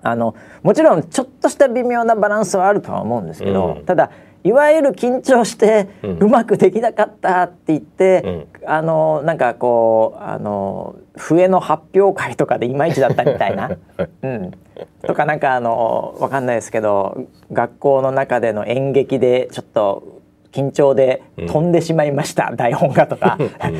[0.02, 3.86] あのもちろんちょっとした微妙なバランスはあるとは思うんですけど、うん。
[3.86, 4.12] ただ
[4.44, 6.18] いわゆる緊張してうん。
[6.20, 13.72] うまくできなかったって言って、あのなんかこうあの笛の発表会とかでいまいちだったみたいな、
[14.22, 14.52] うん、
[15.02, 20.19] とかなんかあのわかんないですけど学校の中での演劇でちょっと
[20.52, 23.38] 緊張で飛んでしまいました、台本がとか、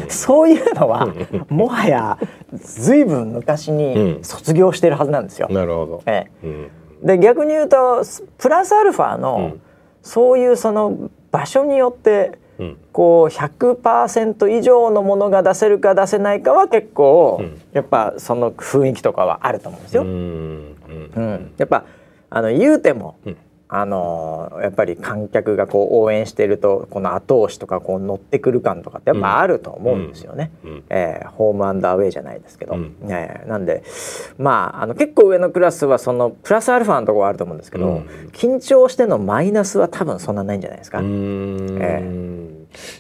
[0.08, 1.08] そういうのは
[1.50, 2.18] もはや
[2.54, 5.48] 随分昔に卒業してるはずなんですよ。
[5.50, 6.04] なるほど。
[6.06, 7.08] ええうん。
[7.08, 8.04] で逆に言うと
[8.38, 9.62] プラスアルファの、うん
[10.02, 12.78] そういうその場所によってうん。
[12.94, 20.04] こう100%以上のものが出せるか出せないかは結構、うんやっぱその雰囲気とかはあると思うんですよ。
[20.04, 20.10] うん。
[20.10, 21.34] ううん。
[21.34, 21.84] んやっぱ
[22.30, 23.38] あの言うても、うん
[23.72, 30.52] あのーやっぱり観客がこう応援してるとこの後押しとかこう乗ってくる感とかってやっぱあると思うんですよね。
[30.64, 30.84] うん。
[30.90, 32.96] えーホームアンダーウェイじゃないですけど、うん。
[33.10, 33.84] えーなんで
[34.40, 38.08] まああの結構上のクラスはそのプラスアルファのところはあると思うんですけど、うん。
[38.34, 41.00] 緊張してのマイナスは多分そんなないんじゃないですか。
[41.00, 41.78] うーん。
[41.80, 42.02] え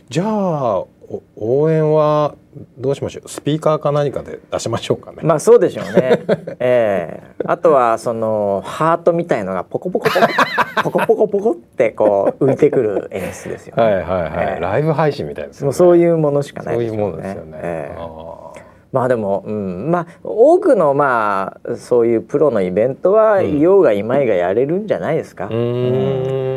[0.09, 2.35] じゃあお応援は
[2.77, 3.29] どうしましょう？
[3.29, 6.23] スピーカーか何かで出しましょうかね、まあそうでしょうね。
[6.59, 7.43] ええ。
[7.45, 10.27] あとはそのハートみたいのがポコポコポコ
[10.83, 13.83] ポコポコポコってこう浮いてくる演出ですよね。
[13.83, 14.61] はいはいはい、ええ。
[14.61, 15.65] ライブ配信みたいですよね。
[15.65, 17.11] もうそういうものしかなそういういですよね。
[17.11, 18.59] ものですよね、えー。
[18.91, 25.45] まあでも、うん、まあ多くのまあそういうプロのイベントは、いようがいまいがやれるんじゃないですか。
[25.45, 26.48] うーん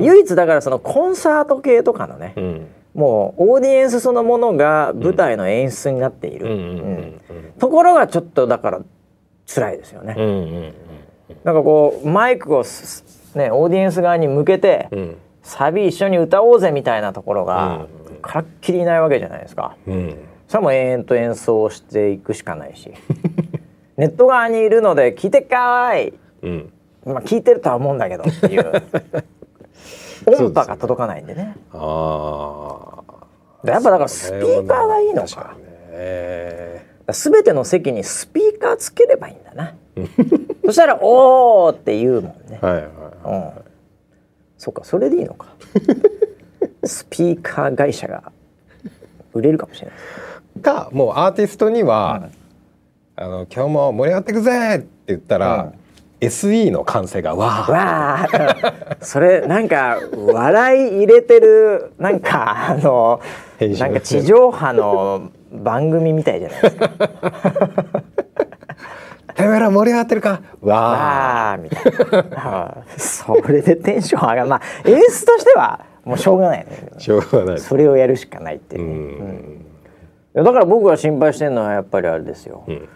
[0.00, 2.66] 唯一だからそのコンサート系とかのね、うん。
[2.94, 7.20] もうオーディエンスそのものが舞台の演出になっている、
[7.58, 8.80] ところがちょっとだから
[9.46, 10.14] 辛いですよね。
[10.16, 10.74] うんうんうん
[11.42, 13.04] なんかこうマイクをす
[13.34, 15.16] ねオーディエンス側に向けて、うん。
[15.42, 18.16] サビ一緒に歌おうぜみたいなところが、うん。
[18.20, 19.76] からっきりいないわけじゃないですか。
[19.86, 20.16] うん。
[20.48, 22.92] それはもう延々と演奏していくしかないし。
[23.96, 26.14] ネット側にいるので聞いてっかーい。
[26.42, 26.72] うん。
[27.04, 28.72] まあ聞いてるとは思うんだけどっていう
[30.26, 31.56] 音波が届かないんでね。
[31.72, 33.02] あ
[33.64, 35.28] あやっぱだからスピーカーがいいのか。
[35.28, 36.86] 確かにね。
[37.08, 39.74] 全ての席にスピーカーつければいいんだな。
[40.64, 43.50] そしたら「おー」って言うもんね、はいはいうん、
[44.58, 45.48] そうかそれでいいのか。
[46.84, 48.30] スピーカー会社が
[49.32, 49.96] 売れるかもしれない。
[50.62, 52.28] かもうアーティストには、
[53.16, 55.72] あの今日も盛り上がってくぜって言ったら、
[56.20, 58.26] SE の歓声がわあ
[59.00, 63.20] それなんか笑い入れてるなんかあの
[63.60, 66.88] なんか地上波の番組みたいじゃないですか。
[69.34, 70.40] てめえら盛り上がってるか？
[70.62, 71.84] わわあみたい
[72.30, 72.32] な。
[72.36, 74.48] あそれでテンション上がる。
[74.48, 76.88] まあ演出としてはもうしょうがないね。
[76.96, 77.58] ーしょうがない。
[77.60, 78.86] それをやるしかないっていうう、
[80.34, 80.44] ねん。
[80.44, 82.88] だから僕が心配してるのはやっぱりあれですよ、ん。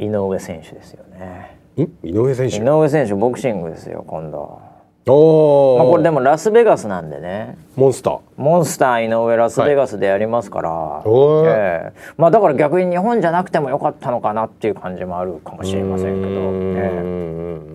[0.00, 1.58] 井上選手ですよね。
[1.58, 4.60] ん井上選井手上選手ボクシングですよ今度、
[5.08, 7.56] おお、まあ、これでもラスベガスなんでね。
[7.76, 8.18] モンスター。
[8.36, 10.70] モンスター井上ラスベガスでやりますから、
[11.04, 11.46] おー。
[11.46, 12.12] ええ。
[12.16, 16.90] まあだから逆に日本じゃなくてもよかったのかなっていう感じもあるかもしれませんけど、え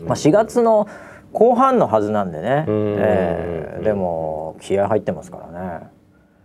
[0.04, 0.06] え。
[0.06, 0.88] まあ、4月の
[1.34, 2.66] 後半のはずなんでね、ん。
[2.70, 3.84] ええ。
[3.84, 5.88] でも気合入ってますからね、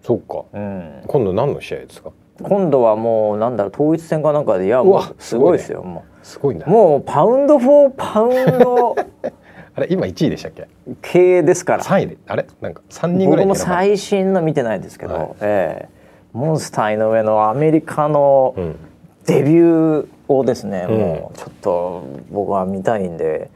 [0.03, 0.45] そっか。
[0.53, 2.11] うん、今度何の試合ですか？
[2.43, 4.67] 今度はもうなんだろう統一戦かなんかで。
[4.67, 6.67] いやもうすごいですよもすごいな。
[6.67, 8.97] うもうパウンド・フォー・パウンド
[9.75, 10.69] あれ今1位でしたっけ？
[11.01, 11.83] 系ですから。
[11.83, 12.47] 3位であれ？
[12.61, 15.29] なんか3人ぐら僕もいに選ばれ最新の見てないですけど、はい。
[15.41, 16.03] ええ。
[16.33, 18.77] モンスター井上のアメリカのうん。
[19.25, 20.99] デビューをですね、うん。
[20.99, 23.51] もうちょっと僕は見たいんで、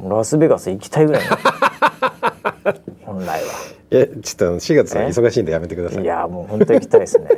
[0.00, 0.08] うん。
[0.08, 1.22] ラスベガス行きたいぐらい
[3.04, 3.50] 本来は。
[3.90, 6.02] えちょっとあの4月は忙しいんでやめてください。
[6.02, 7.28] いやもう本当行きたいですね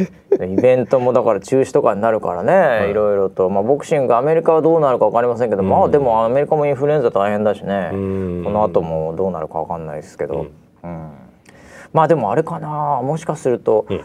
[0.00, 8.42] イベントもだから中止とかになるからね、い、ろいろと、まあ、ボクシングアメリカはどうなるか分かりませんけど、まあでもアメリカもインフルエンザ大変だしね、うん。
[8.44, 10.46] この後もどうなるか分かんないですけど、
[10.82, 11.10] うん。
[11.92, 13.00] まあでもあれかな。
[13.02, 14.00] もしかすると、ん。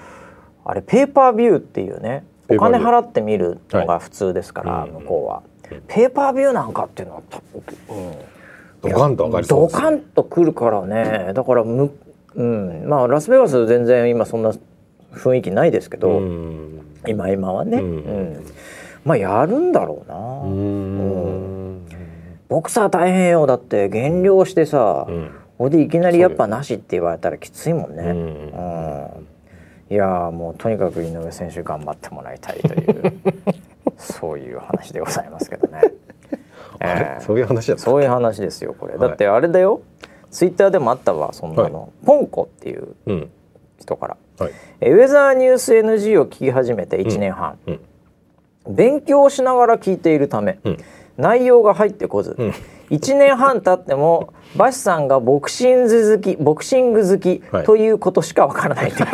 [0.66, 2.26] あれペーパービューっていうね。
[2.50, 5.44] お金払って見るのが普通ですから、はい向こうは、
[5.88, 7.22] ペーパービューなんかっていうのは
[7.90, 8.34] うん。
[8.82, 11.32] ドカンと上がりそうドですカンとくるからね。
[11.34, 11.92] だからむ、
[12.36, 14.54] うん、まあラスベガス全然今そんな
[15.14, 16.82] 雰囲気ないですけど、うん。
[17.08, 18.34] 今今はね、ううん。
[18.34, 18.44] ん
[19.06, 21.86] まあやるんだろうな、うん。
[22.50, 23.46] ボクサー大変よ。
[23.46, 25.32] だって減量してさ、うん。
[25.58, 29.28] ここでいきなりやっぱなしって言われたらきついもんね、うんうん。
[29.90, 33.14] いやーもうとにかく井上選手頑張ってもらいたいという
[33.96, 35.82] そういう話でございますけどね。
[36.82, 38.96] ええそういう話そういう話ですよこれ。
[38.96, 39.10] はい。
[39.10, 39.82] だってあれだよ。
[40.32, 43.30] ツイッターでもあったわそんなの、ポンコっていううん。
[43.80, 44.18] 人から。
[44.40, 44.52] はい。
[44.82, 47.80] えウェザーニュース NG を聞き始めて1年半、うん。
[48.68, 50.78] 勉強しながら聞いているため、うん。
[51.18, 52.54] 内容が入ってこず、ん。
[52.90, 57.66] 1年半経ってもバシさんがボクシング好きボクシング好きはい。
[57.66, 59.04] ということしかわからないって、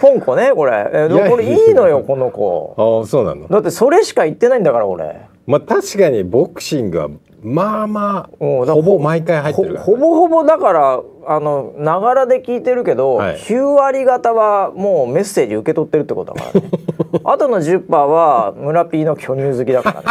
[0.00, 0.90] ポンコねこれ。
[0.92, 2.74] えでもこれいいのよこの子。
[2.76, 3.48] ああそうなの。
[3.48, 5.20] だってそれしか言ってないんだから俺。
[5.46, 7.08] まあ確かにボクシングは
[7.42, 13.36] まあまあほぼ毎回入ってるほほぼほぼだからあのながらで聞いてるけど、はい。
[13.38, 16.70] 9割方はもうメッセージ受け取ってるってことだからね。
[17.24, 20.06] あとの10%は村 P の巨乳好きだからね。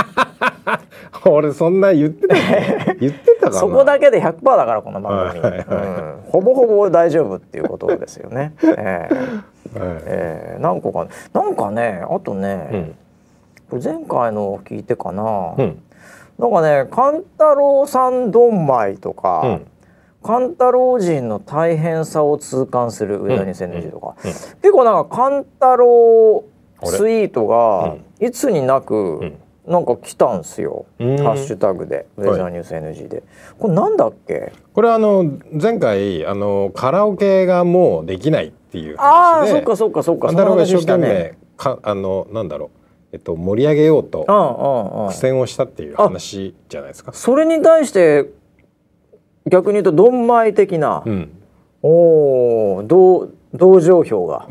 [1.25, 2.41] 俺そんな言ってたの
[2.99, 3.59] 言ってたかな？
[3.59, 5.67] そこだけで100%だからこの番組、はいはいはい。
[5.67, 6.31] うん。
[6.31, 10.03] ほぼほぼ大丈夫っていうことですよね、えーはい。
[10.05, 12.95] えー何個かなんかねあとね、うん。
[13.69, 15.81] これ前回のを聞いてかな、うん
[16.39, 19.67] なんかね勘太郎さんどんまいとか、うん。
[20.23, 24.29] 勘太郎人の大変さを痛感する上田2020とか、うん。
[24.29, 24.35] うん。
[24.35, 26.43] 結構なんか勘太郎
[26.81, 29.33] あれツイートがいつになく
[29.67, 31.17] なんか来たんすよ、うん。
[31.17, 32.07] ハッシュタグで。
[32.17, 33.23] ウェザーニュース NG で、
[33.59, 34.51] これなんだっけ？
[34.73, 39.01] これはあの前回あのカラオケがもうできないっていう話で。
[39.05, 40.27] ああそっかそっかそっか。
[40.27, 42.78] 勘太郎が一生懸命かあのなんだろう
[43.11, 44.25] えっと盛り上げようと
[45.09, 47.13] 苦戦をしたっていう話じゃないですか。
[47.13, 48.29] それに対して
[49.47, 51.31] 逆に言うとドンマイ的な、うん。
[51.81, 54.47] おお同同情票が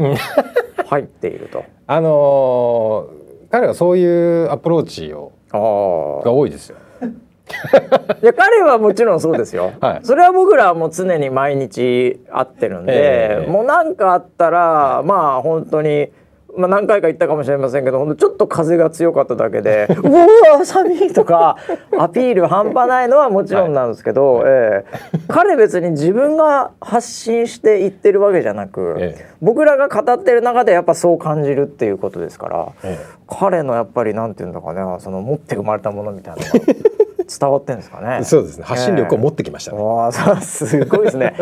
[0.87, 1.65] 入っていると。
[1.87, 3.19] あのー
[3.51, 6.77] 彼はそういうアプローチをあが多いですよ。
[7.01, 7.07] あ。
[8.23, 9.73] いや彼はもちろんそうですよ。
[9.81, 16.11] はいそれは僕らはもう常に毎日会ってるんで、ええもう何かあったら、まあ本当に。
[16.59, 21.57] まあ、何回か言ったかもしれませんけど本当ちょっと風が強かっただけで「うわ寒い!」とか
[21.99, 36.59] アピール半端ないのはもちろんなんですけど、ええ彼別に自分が発信して言ってるわけじゃなく、ええ僕らが語ってる中でやっぱそう感じるっていうことですから、え彼のやっぱりなんていうんだかねその持って生まれたものみたいなのが
[37.39, 38.25] 伝わってんですかね。
[38.25, 38.65] そうですね。
[38.65, 39.83] 発信力を持ってきましたね。
[39.83, 41.35] わあ、そうすごいですね。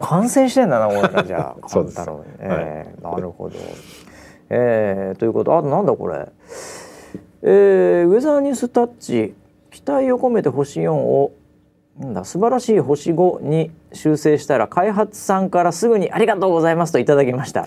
[0.00, 2.24] 感染してんだな、俺らじゃあ、 そうです勘太郎に。
[2.40, 3.56] ええなるほど。
[4.54, 6.28] えー、ということ、あとなんだこれ。
[7.42, 9.34] えー、ウェザーニュースタッチ、
[9.70, 11.32] 期待を込めて星4を。
[11.98, 17.64] なんだ素晴らしい星5に修正したら開発さんからすぐにありがとうございますといただきました。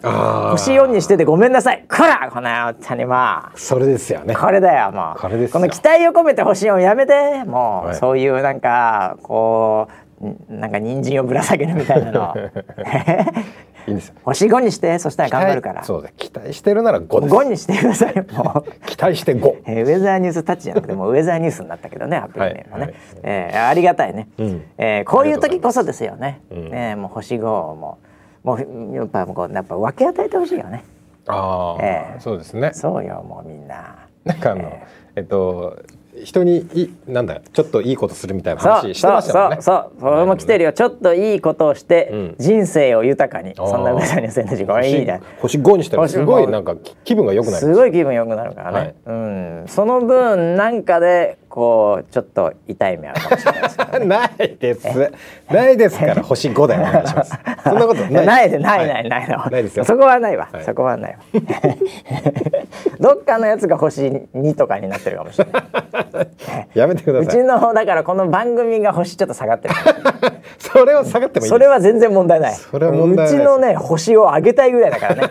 [0.52, 1.86] 星4にしててごめんなさい。
[1.88, 2.96] こらこの野郎。
[2.96, 4.36] にまあそれですよね。
[4.36, 5.20] これだよもう。
[5.20, 7.96] これですよの期待を込めて星4やめてもう、はい。
[7.98, 9.88] そういうなんかこ
[10.22, 12.34] うんなんか人参をぶら下げるみたいなの
[13.88, 14.16] いいんですよ。
[14.24, 16.10] 星5にしてそしたら頑張るからそうだ。
[16.18, 17.34] 期待してるなら5です。
[17.36, 18.86] 5にしてくださいもう。
[18.86, 19.56] 期待して5。
[19.68, 22.94] えーウェザーニュースタッチじゃなくてもうウェザーニュースになったけどねアプリ名もね、はいはい
[23.24, 27.98] えーありがたいね、うんえーこういう時こそですよね、うんねもう星5をも
[28.44, 30.84] うもうやっぱこうやっぱ分け与えてほしいよね
[31.28, 32.72] ああ、ええそうですね。
[32.74, 34.72] そうよもうみんななんかあの、
[35.16, 35.78] えっと
[36.24, 39.62] 人にいなんだちょっといいことするみたいなそう話してましたもんね。
[39.62, 40.74] そうそうそれも来てるよ。
[40.74, 42.36] ちょっといいことをして、うん。
[42.40, 43.54] 人生を豊かに。
[43.56, 45.22] そんなウェザーニュース NG これいいね。
[45.40, 47.58] 星5にしたら星すごいなんか気気分が良くなる。
[47.60, 48.96] すごい気分良くなるからね、はい。
[49.06, 49.66] うん。
[49.68, 55.12] その分なんかでこうちょっと痛い目あるかもしれないですけどないです。
[55.50, 57.34] ないですから星5でお願いします。
[57.64, 58.26] そんなこといやない。
[58.26, 59.86] ないでないはないないの、ないですよ。
[59.86, 60.64] そこはないわ、はい。
[60.66, 61.20] そこはないわ。
[63.00, 64.02] どっかのやつが星
[64.36, 66.68] 2とかになってるかもしれない。
[66.74, 67.44] やめてくだうちさい。
[67.46, 69.76] のだからこの番組が星ちょっと下がってる
[70.60, 71.50] それを下がってもいい。
[71.50, 72.54] それは全然問題ない。
[72.54, 75.22] それは問題うちのね星を上げたいぐらいだからね。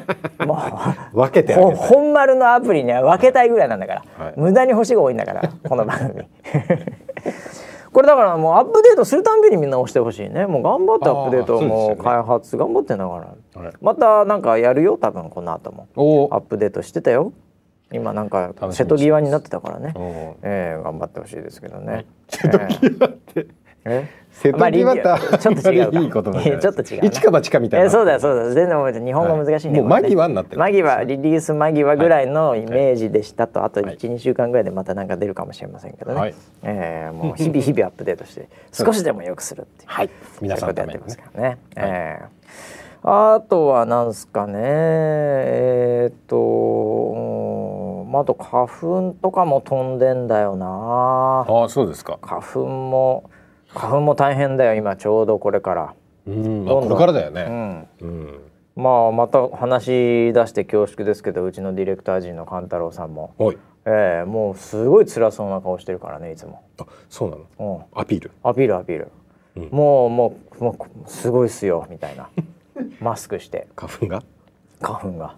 [0.47, 0.59] も
[1.13, 4.35] う分けて本丸のアプリには分けたいぐらいなんだから、はい。
[4.37, 6.14] 無駄に星が多いんだからこの番組
[7.93, 10.47] これだからもうアップデートするたんびにみんな押してほしいね。
[10.47, 13.11] もう頑張ってアップデートも開発頑張ってんだか
[13.55, 15.87] ら、はいまたなんかやるよ多分この後も。
[15.95, 17.33] おアップデートしてたよ。
[17.93, 19.95] 今なんか瀬戸際になってたからね。
[20.43, 23.47] ええ頑張ってほしいですけどね、瀬戸際って。
[23.85, 25.99] え瀬戸際ってまあリニちょっと違うか。
[26.01, 27.87] いい言葉ちょっと違うな一か 八かみたいな。
[27.87, 28.51] えそうだよそうだよ。
[28.51, 33.97] 全然覚えて日本語難しいね、もう間際になってる間際リリース間際ぐらいのイメージでしたと、あとはい。
[33.97, 36.35] 12、週間ぐらいでまたなんか出るかもしれませんけどね、はい。
[36.65, 42.75] えーもう日々日々アップデートして少しでも良くするっていう、はい、皆さんてますからね、えー
[43.07, 44.55] あとはなんすかね。
[44.57, 51.45] えーっとうんまああと花粉とかも飛んでんだよな。
[51.47, 52.19] ああそうですか。
[52.23, 53.25] 花粉も
[53.75, 55.95] 花粉も大変だよ今ちょうどこれから。
[56.27, 56.65] うん。
[56.65, 57.47] まどんどんあこれからだよね。
[57.49, 58.41] うんうん。
[58.77, 63.59] まあまた話し出して恐縮ですけどうちのディレクター陣の勘太郎さんも、おい。
[63.87, 67.87] ええもうすごい辛そうな顔してるからねいつも、あそうなの？
[67.95, 68.31] うん、アピール？
[68.43, 69.13] アピールアピール、
[69.57, 70.77] うんもうもうも
[71.07, 72.29] うすごいっすよみたいな
[73.01, 74.23] マスクして花粉が？
[74.81, 75.37] 花粉が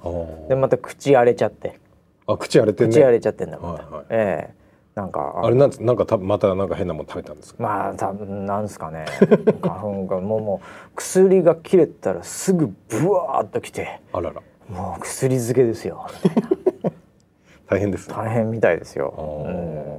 [0.49, 1.79] でまた口荒れちゃって
[2.27, 2.95] あ口荒れてんね。
[2.95, 4.55] 口荒れちゃってんだまた、はいはいええ
[4.97, 7.63] なんかあれなんつなんかたまたなんか変なもん食べたんですか？
[7.63, 9.05] まあ多分なんすかね
[9.61, 10.67] 花粉がもうもう
[10.97, 14.41] 薬が切れたらすぐブワーっときてあらら。
[14.71, 16.07] もう薬漬けですよ
[17.69, 18.15] 大変ですね。
[18.17, 19.13] 大変みたいですよ。
[19.47, 19.51] う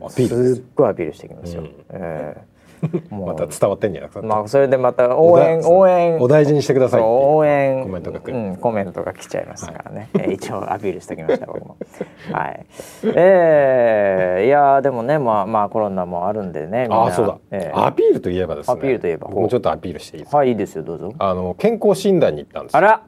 [0.04, 1.62] んアピールですすっごいアピールしてきますよ。
[1.62, 2.57] うんええもう
[3.10, 4.26] また伝わってんじゃないですか。
[4.26, 6.18] まあそれでまた応援お応援。
[6.20, 7.84] お大事にしてください応援。
[7.84, 10.10] コメントが来るうんコメントが来ちゃいますからね。
[10.16, 11.78] えー一応アピールしておきました僕も。
[12.32, 12.66] はい。
[13.04, 16.88] ええいやーでもねまあまあコロナもあるんでね。
[16.90, 18.74] ああそうだ、ええアピールといえばですね。
[18.74, 19.28] アピールといえば。
[19.28, 20.38] 僕もちょっとアピールしていいですか？
[20.38, 21.14] はいいいですよどうぞ。
[21.18, 22.78] あの健康診断に行ったんですよ。
[22.78, 23.02] あら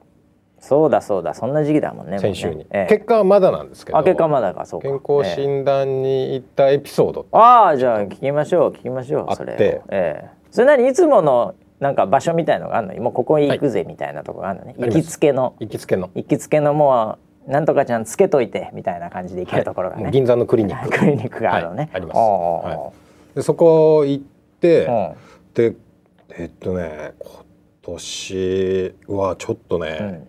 [0.59, 2.85] そうだそうだそんな時期だもんね先週に、ええ。
[2.89, 4.87] 結果はまだなんですけどあ結果まだかそうか。
[4.87, 10.29] 健康診断に行ったエピソード、ああじゃあ聞きましょう聞きましょうそれええ。
[10.51, 14.97] それなにいつものなんか場所みたいのがあるのもうここへ行くぜみたいなとこがあるのね、あります。
[14.97, 15.55] 行きつけの。
[15.59, 16.09] 行きつけの。
[16.13, 22.17] 行きつけのもうなんとかちゃんつけといてみたいな感じで行けるところがね、銀座のクリニック クリニックがあるのね、はいあります。
[22.17, 22.91] は
[23.35, 24.23] でそこ行っ
[24.59, 25.11] て、うん。
[25.53, 25.73] で
[26.37, 27.45] えっとね今
[27.81, 30.27] 年はちょっとね、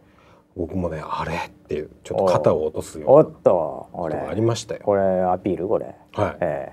[0.56, 4.80] 僕もねあれっていうちょっと肩を落とすようなおっと俺ことがありましたよ。
[4.84, 5.68] これアピール？
[5.68, 6.72] これ、はい、え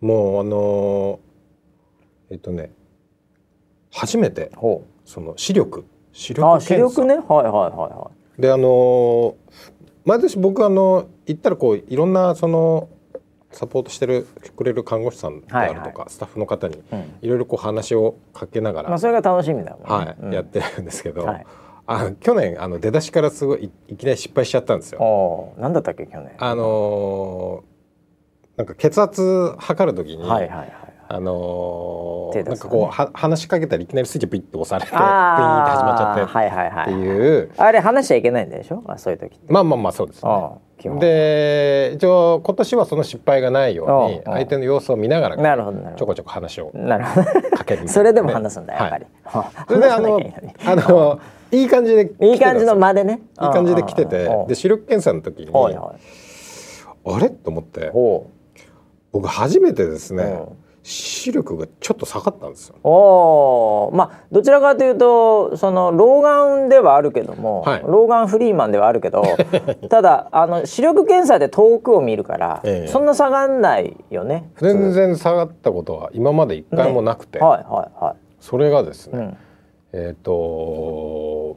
[0.00, 2.72] もうあのーえっとね
[3.92, 4.50] 初めて
[5.04, 7.02] その視力視うあ視力検査。
[7.02, 7.14] 力ね？
[7.16, 9.34] はいはいはいはであのー
[10.06, 12.88] 毎年僕あの行ったらこういろんなその
[13.52, 16.98] サポートしてるくれる看護師さんであるとか、はいはスタッフの方にい、うん。
[17.20, 20.32] いろいろこう話をかけながら、まあそれが楽しみだもんね、はいうん。
[20.32, 21.46] やってるんですけど、はい
[21.92, 25.00] あ去年あの出だしからすごいいいきなり失敗しちゃったんですよ。
[25.02, 26.30] おおなんだったっけ去年。
[26.38, 27.70] あのー
[28.56, 30.72] なんか血圧測る時に、はいはいはい
[31.08, 32.42] あのーね。
[32.44, 38.82] なんかこうは話しかけたらいきなりスイッチピッと押されてピーンってあ始まっちゃってはいはいはいっていう、あれ話しちゃいけないんでしょ？
[38.86, 40.32] あそういう時ってまあまあまあそうですね。
[41.00, 47.26] で一応今年はその失敗がないように相手の様子を見ながらなるほどなるほちょこちょこ話をどなるほど。
[47.26, 49.06] かけるみたいな それでも話すんだやっぱり、
[49.68, 50.20] それであの
[50.66, 51.20] あの
[51.52, 53.20] いい感じでいい感じの間でね。
[53.40, 54.28] いい感じで来てて。
[54.48, 57.12] で視力検査の時にはいはい。
[57.14, 57.30] あれ？
[57.30, 57.90] と思って。
[57.90, 58.30] ほ
[59.12, 60.56] 僕初めてですねうん。
[60.82, 62.74] 視力がちょっと下がったんですよ。
[62.76, 67.82] うおおまあどちらかというとその老眼ではあるけども、はい。
[67.86, 69.22] 老眼フリーマンではあるけど
[69.90, 72.88] ただあの視力検査で遠くを見るから、ええ。
[72.88, 79.36] そんな下がんないよね全然下がったことは今まで一回もなくて、はいはいはそれがですい、うね、ん。
[79.92, 80.32] えっ、と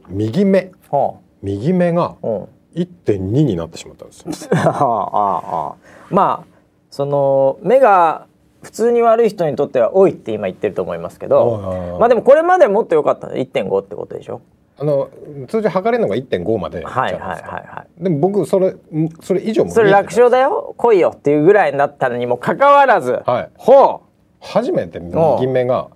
[0.08, 0.72] 右目。
[0.90, 2.48] は右目があうん。
[2.74, 4.50] 1.2になってしまったんですよ。
[4.54, 5.74] ああああ。
[6.10, 6.54] まあ
[6.90, 8.26] その目が
[8.62, 13.28] 普通に悪い人にとっては多いって今言ってると思いますけどああまあでもこれまでもっと良かった。
[13.28, 14.40] の1.5ってことでしょ？
[14.76, 15.08] あの
[15.46, 17.28] 通常測れるのが1.5までいっちゃうんはいですか。
[17.28, 18.76] はいはいはいでも僕それん
[19.20, 20.74] それ以上もそれ楽勝だよ。
[20.76, 23.50] 来いよっていうぐらいになったのにもかかわらず、はい。
[23.56, 24.00] ほ
[24.40, 25.88] 初めて右目が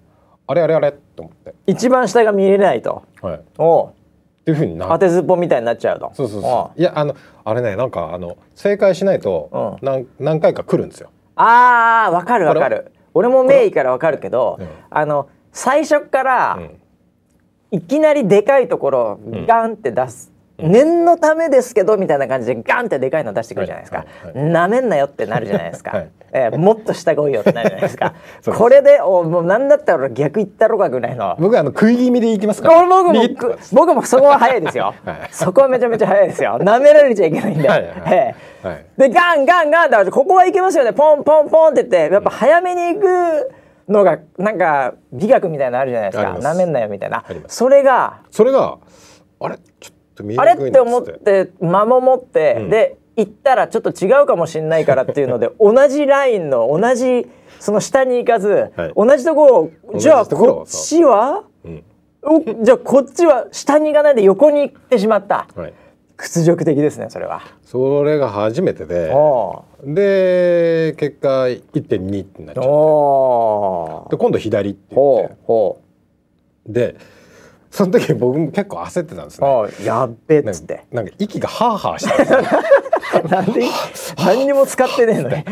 [0.47, 3.03] あれあれあれと思って、う一番下が見れないと。
[3.21, 3.91] はい、っお
[4.53, 6.11] うていうふうにな当てずっぽみたいになっちゃうと。
[6.15, 6.81] そうそうそう。
[6.81, 11.11] いやあのあれねなんかあの正解しないとう何何回か来るんですよ。
[11.37, 12.93] ああーわかるわかる。
[13.15, 14.69] 俺も名医からわかるけど、うん。
[14.91, 16.81] あの最初から、うん。
[17.71, 24.05] いきなりでかいところをガンって出す、念のためですけどみたいな感じでガンってでかいの出してくるじゃないですか、
[24.35, 26.11] なめんなよってなるじゃないですか、 はい。
[26.33, 28.15] えーもっと下が多いよってなるじゃないですか。
[28.45, 31.37] これでおもうなんだったら俺逆行ったろかぐらいの。
[31.39, 35.17] 僕はあの食い気味で行きますから、俺僕も僕もそこは早いですよ、 はい。
[35.31, 36.59] そこはめちゃめちゃ早いですよ。
[36.59, 38.35] なめられちゃいけないんで、はえ
[38.99, 40.93] でガンガンガンだからここはいけますよね。
[40.93, 43.51] ポンポンポンって言ってやっぱ早めに行く
[43.89, 46.39] のがなんか美学みたいなのあるじゃないですか。
[46.41, 47.25] なめんなよみたいな。
[47.47, 48.77] それがそれが
[49.41, 49.57] あれ？
[49.81, 49.98] ちょっ
[50.37, 51.51] あれって思って。
[51.61, 52.71] 間も持って、うん。
[52.71, 58.93] で行ったらちょっと違うかもしれないからっていうので 同じラインの同じその下に行かず、はい。
[58.95, 61.43] 同じところを同じじゃあとこっちは？
[61.65, 61.85] うん。
[62.23, 65.47] おじゃあこっちは下に行かないで横に行ってしまった。
[65.55, 65.73] はい、
[66.17, 67.43] 屈辱的ですねそれは。
[67.63, 69.11] それが初めてで。
[69.13, 74.11] おで結果1.2ってなっちゃーって。
[74.11, 74.99] で今度左って言
[75.47, 75.79] ほ
[76.69, 76.97] ってで
[77.71, 79.87] その時僕も結構焦ってたんですうね。
[79.87, 80.85] やっべっつって。
[80.91, 82.39] なんか息がハーハーしたんですよ。
[83.29, 83.63] なんで？
[84.19, 85.45] 何にも使ってねえのに。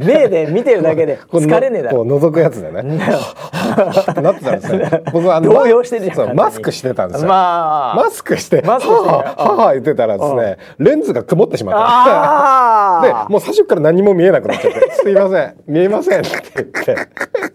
[0.00, 2.04] 目で見てるだけで疲れねえだろ。
[2.04, 2.82] こう覗くやつでね。
[2.82, 5.02] なってたんですね。
[5.12, 7.96] 僕はあの動揺してるじゃんマスクしてたんですよ、まあ。
[7.96, 9.08] マスクしてマスクして。
[9.08, 15.54] はあはあはあ言ってたらですねレンズが曇ってしまったあでもう最初から何も見えなくなっちゃって「すいません。
[15.66, 16.96] 見えません」って言って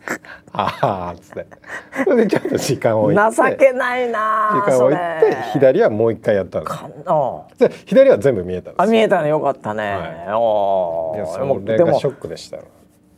[0.53, 1.47] 「ああ」っつって。
[2.03, 3.21] それでちょっと時間を置いて。
[3.35, 6.69] 情けないな時間を置いて左はもう一回やったんで
[7.85, 9.97] 左は全部見えたんですあ見えたのよかったね、
[10.29, 12.63] おいそれでもがショックでしたよ。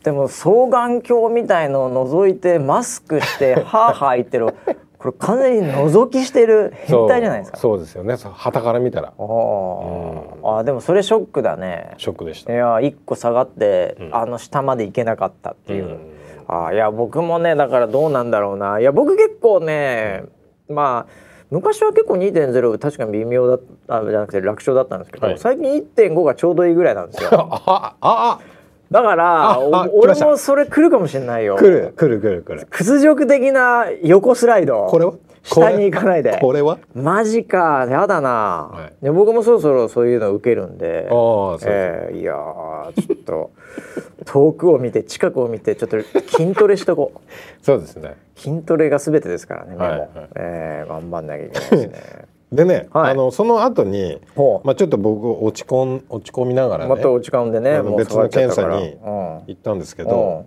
[0.04, 4.54] でも双眼鏡みたいのを覗いてマスクしてハーハー言ってる。
[5.00, 7.58] これ完全に覗きしてる変態じゃないですか。
[7.58, 8.16] そうですよね。
[8.16, 9.14] 旗から見たら。
[9.18, 10.58] おー。
[10.60, 11.96] あでもそれショックだね。
[11.98, 12.54] ショックでした。
[12.54, 14.16] いや一個下がって、ん。
[14.16, 16.15] あの下まで行けなかったっていう、うん
[16.48, 18.80] あいや僕もねだからどうなんだろうな。
[18.80, 20.24] いや僕結構ね
[20.70, 21.12] まあ
[21.52, 25.38] 昔は結構2.0確かに微妙だったじゃなくて楽勝だったんですけど、はい。
[25.38, 27.30] 最近1.5がちょうどいいぐらいなんですよ。
[27.66, 28.40] ああ
[28.92, 31.56] だから俺もそれ来るかもしれないよ。
[31.58, 32.68] 来る来る来る来る。
[32.70, 34.86] 屈辱的な横スライド。
[34.88, 35.14] これは？
[35.46, 36.38] 下に行かないで。
[36.42, 36.80] これは？
[36.96, 37.86] マジか。
[37.90, 38.30] やだな、
[38.74, 39.06] はい。
[39.06, 41.08] で僕もそろそろそういうの受けるんで。
[41.10, 43.52] ああそうですえーいやーちょっと
[44.26, 45.98] 遠くを見て近くを見てちょっと
[46.38, 47.20] 筋トレしとこう。
[47.62, 48.16] そうですね。
[48.36, 50.10] 筋トレが全てですからね、はいはい。
[50.36, 52.26] えー頑張んなきゃいけないですね。
[52.52, 53.12] でね、はい。
[53.12, 54.20] あのその後に
[54.64, 60.10] まあちょっと僕落ち込ん落ち込みながらねまた落ち込んでね別の検査に行ったんですけうん。
[60.10, 60.46] ど、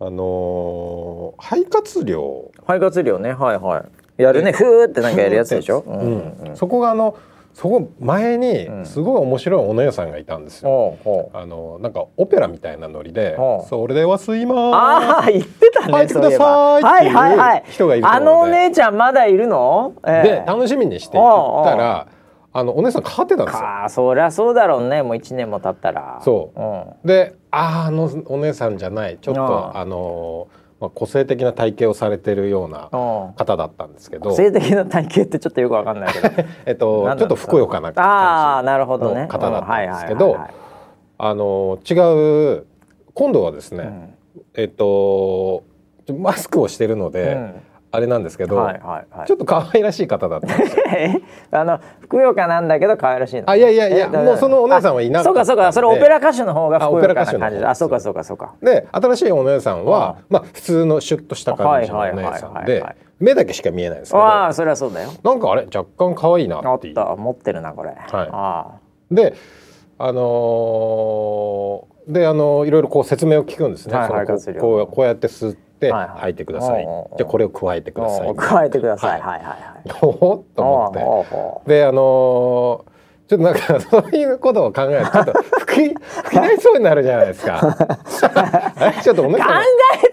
[0.00, 2.50] あのー肺活量。
[2.66, 3.32] 肺活量ね。
[3.34, 4.52] はいはいやるね。
[4.52, 6.56] ふーってなんかやるやつでしょ、うんうんうん。
[6.56, 7.16] そこがあの
[7.54, 8.86] そこ前にうん。
[8.86, 10.68] すごい面白いお姉さんがいたんですよ。
[10.70, 11.36] ほうほう。
[11.36, 13.68] あのなんかオペラみたいなノリでほ「う。
[13.68, 17.98] それでは吸いまああーす」言ってたね入ってくださいっていうはいはいはい人がい。
[17.98, 22.06] るとあ思うのでのお姉ちゃんまだいるの、えで楽しみにして行ったら
[22.54, 23.60] あのお姉さん変わってたんですよ。
[23.60, 25.02] かあそりゃそうだろうね。
[25.02, 26.60] もう一年も経ったら、そう。
[26.60, 29.16] ん、であーあのお姉さんじゃない。
[29.20, 36.28] ちょっとああのーまあ、個性的な体型をされてるようなうん方だったんですけど、性的な体型ってちょっとよくわかんないけど。
[36.66, 39.22] えっと、ちょっとふくよかなああ感なるほどね。
[39.22, 40.36] の方だったんですけど
[41.18, 42.66] あのー違う
[43.14, 44.14] 今度はですね、うん。
[44.54, 45.62] えっと
[46.18, 47.54] マスクをしてるので、うん
[47.94, 49.26] あれなんですけど、はいはいはい。
[49.26, 50.84] ちょっと可愛らしい方だったんですよ。
[50.96, 51.20] え？
[51.50, 57.60] あのふくよかなんだけど可愛らしいのあいやいやいやもうそのお姉さんはいなそうかそうかそれオペラ歌手の方がふくよかな感じ。
[57.60, 58.54] だあそうかそうかそうか。
[58.62, 62.96] で新しいお姉さんはあまあ普通のシュッとした感じのお姉さんはいはいはいはいではい。
[63.20, 64.24] 目だけしか見えないんですけど。
[64.24, 65.10] ああそれはそうだよ。
[65.22, 66.94] なんかあれ若干可愛いなあっっていう。
[66.94, 67.14] た。
[67.14, 68.66] 持ってるなこれ、あ
[69.10, 69.34] で
[69.98, 73.94] あのーであのーいろいろこう説明を聞くんですね。
[73.94, 76.84] はいそのこうこうこうやって吸ってはいはいてください。
[76.84, 78.28] じゃあこれを加えてください。
[78.28, 81.70] あ加えてください、はいはい、はいはいおっと思って。
[81.70, 82.92] であのー
[83.28, 87.60] ちょっとなんかそういうことを考えるとちょっと吹き吹き出しそうになるじゃないですか。
[89.02, 89.62] ちょっとお姉考さ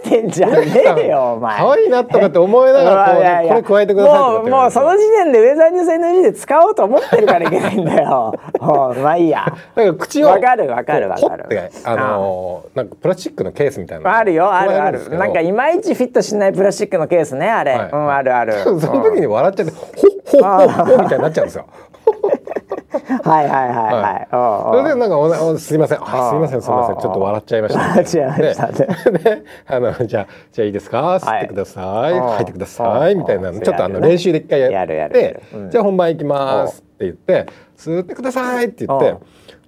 [0.10, 0.66] てんじゃね
[1.04, 1.58] えよお前。
[1.58, 3.50] 可愛いなとかって思いながらこういやいや。
[3.50, 8.34] これ加えてくださいもうもうその時点でウェザーニュース NG で使おうと思ってるからいけないんだよ。
[8.60, 9.46] まあいいや。
[9.46, 11.44] だから口をわかるわかるわかる。
[11.46, 15.10] ってあのーなんかプラスチックのケースみたいなのあるよあるある。
[15.18, 17.96] なんかいまいちフィットしないプラスチックのケースねあれ、はいう。
[17.98, 18.54] んあるある。
[18.64, 19.90] その時に笑っちゃってほっ
[20.32, 21.66] ほっほっほみたいになっちゃうんですよ。
[23.24, 26.00] はいはいはいはい、それでなんかおすいません。
[26.02, 26.98] あすいませんすいません。
[26.98, 27.80] あちょっと笑っちゃいました。
[27.80, 29.44] 笑っちゃいましたね。
[29.68, 31.16] あのじゃあじゃあいいですか？
[31.18, 33.16] 吸ってください、はい吐いてください。
[33.16, 35.42] みたいなちょっとあの練習で一回やって。
[35.70, 37.46] じゃあ本番行きますって言って
[37.78, 39.16] 吸ってくださいって言って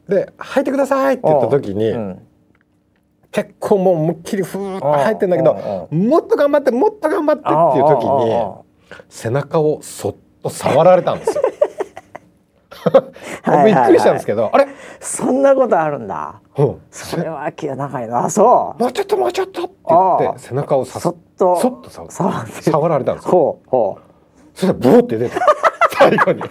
[0.07, 1.89] で吐いてくださいって言った時に。
[1.89, 2.21] うん。
[3.31, 5.43] 結構もう思いっきりふーっと入ってんだけう。
[5.43, 8.35] んどもっと頑張ってもっと頑張ってっていう時に
[9.07, 11.40] 背中をそっと触られたんですよ。
[13.43, 14.67] はいはいはいびっくりしたんですけど、あれ、
[14.99, 16.41] そんなことあるんだ。
[16.57, 18.25] うん、それは気が長いな。
[18.25, 18.81] あそう。
[18.81, 21.59] もうちょっともうちょっとって言って背中をさそっと。
[21.59, 22.09] そっと触
[22.47, 23.31] 触られたんですよ。
[23.31, 24.01] ほうほう。
[24.53, 25.37] そしたらブーって出て
[25.97, 26.43] 最後に。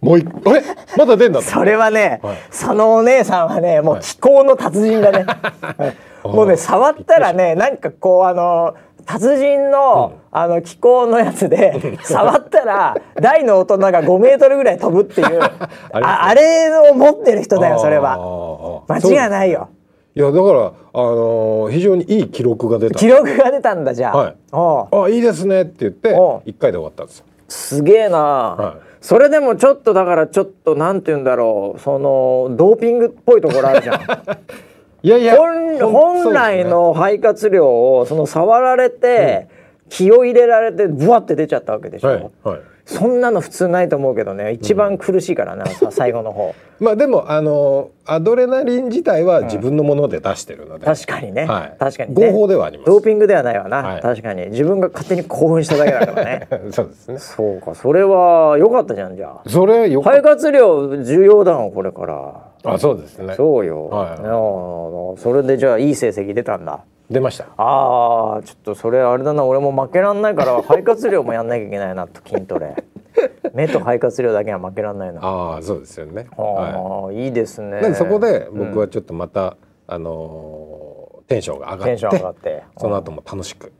[0.00, 0.62] もう一個あれ？
[0.96, 2.36] まだ出んだとそれはね、はい。
[2.50, 5.24] そのお姉さんはねもう気候の達人だね、
[5.60, 5.96] はい。
[6.28, 8.74] もうね触ったらねなんかこうあの
[9.08, 15.40] 達人の,、あの気候のやつで 触ったら大の大人が5メートルぐらい飛ぶっていう
[15.92, 18.18] あれを持ってる人だよそれは。
[18.18, 19.68] は間違いないよ。
[20.14, 22.98] いやだからあのー非常にいい記録が出た。
[22.98, 25.06] 記録が出たんだじゃあ、はい。
[25.06, 26.42] あいいですねって言っておう。
[26.44, 27.24] 一回で終わったんですよ。
[27.48, 28.88] すげえな、はい。
[29.00, 34.00] それでもちょっとだからちょっとなんて言うんだろうそのドーピングっぽいところあるじゃん
[35.02, 39.48] いやいや本来の肺活量をその触られて、
[39.88, 42.60] 気を入れられてブワって出ちゃったわけでしょ、はいはい。
[42.84, 44.52] そんなの普通ないと思うけどね。
[44.52, 46.54] 一番苦しいからな、 さ最後の方。
[46.80, 51.76] まあでもあのアドレナリン自体は自分のもので出してるので、確かにね、はい。
[51.78, 52.30] 確かにね。
[52.30, 52.90] 合法ではあります。
[52.90, 54.00] ドーピングではないわな、はい。
[54.00, 54.48] 確かに。
[54.48, 56.48] 自分が勝手に興奮しただけだからね。
[56.72, 57.18] そうですね。
[57.18, 57.74] そうか。
[57.74, 59.48] それは良かったじゃんじゃあ。
[59.48, 62.34] それ肺活量重要だもんこれから
[62.64, 63.34] あそうですね。
[63.34, 64.24] そうよ、はいい。
[64.24, 66.84] やーそれでじゃあいい成績出たんだ。
[67.10, 67.46] 出ました。
[67.56, 72.74] あーちょっとそれあれだな俺も負けらんないから 肺活量もやんなきゃいけないなと筋トレ。
[73.54, 75.20] 目と肺活量だけは負けらんないな。
[75.22, 76.26] あああそうですよね。
[76.36, 77.94] あはー、い、いですね。
[77.94, 79.56] そこで僕はちょっとまた、
[79.86, 80.88] あのー
[81.28, 82.62] テンションが上がってテンション上がって。
[82.78, 83.72] その後も楽しく。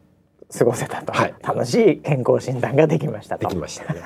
[0.57, 1.35] 過ごせたと、はい。
[1.43, 3.47] 楽しい健康診断ができましたと。
[3.47, 4.01] できましたね。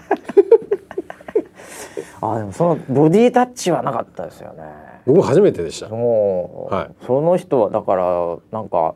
[2.22, 4.62] あーでもそのボディタッチはなかったですよね。
[5.06, 5.88] 僕も初めてでした。
[5.88, 6.90] もう、はい。
[7.04, 8.94] その人はだからなんか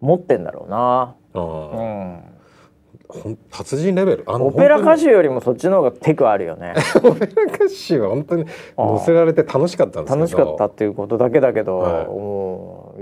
[0.00, 1.14] 持ってんだろうな。
[1.34, 4.24] あうーん達人レベル？
[4.26, 6.72] あのオペラ歌本手よりもそっちの方がテクあるよね。
[7.04, 8.46] オペラ歌手は本当に
[8.78, 10.20] 乗せられて楽しかったんですけど。
[10.20, 12.06] 楽しかったっていうことだけだけど、はい。
[12.06, 12.43] もう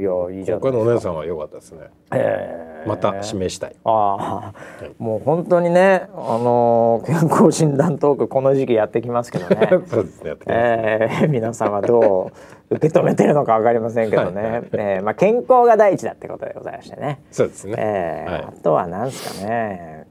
[0.03, 1.81] いやいいじゃない他のお姉さんは良かったですね。
[2.13, 3.77] えーまた指名したい。
[3.85, 4.55] ああ、
[4.99, 9.69] もう本当にね、あのー健康診断トークこの時期やってきますけどね。
[9.87, 10.31] そうですね。
[10.31, 12.33] やってきますえー皆さんはど
[12.71, 14.63] う受け止めてるのかわかりませんけどね。
[14.73, 17.23] えーまあ健康が第一だってことでございましてね。
[17.31, 17.75] そうですね。
[17.79, 20.02] えーはいあとは何ですかね。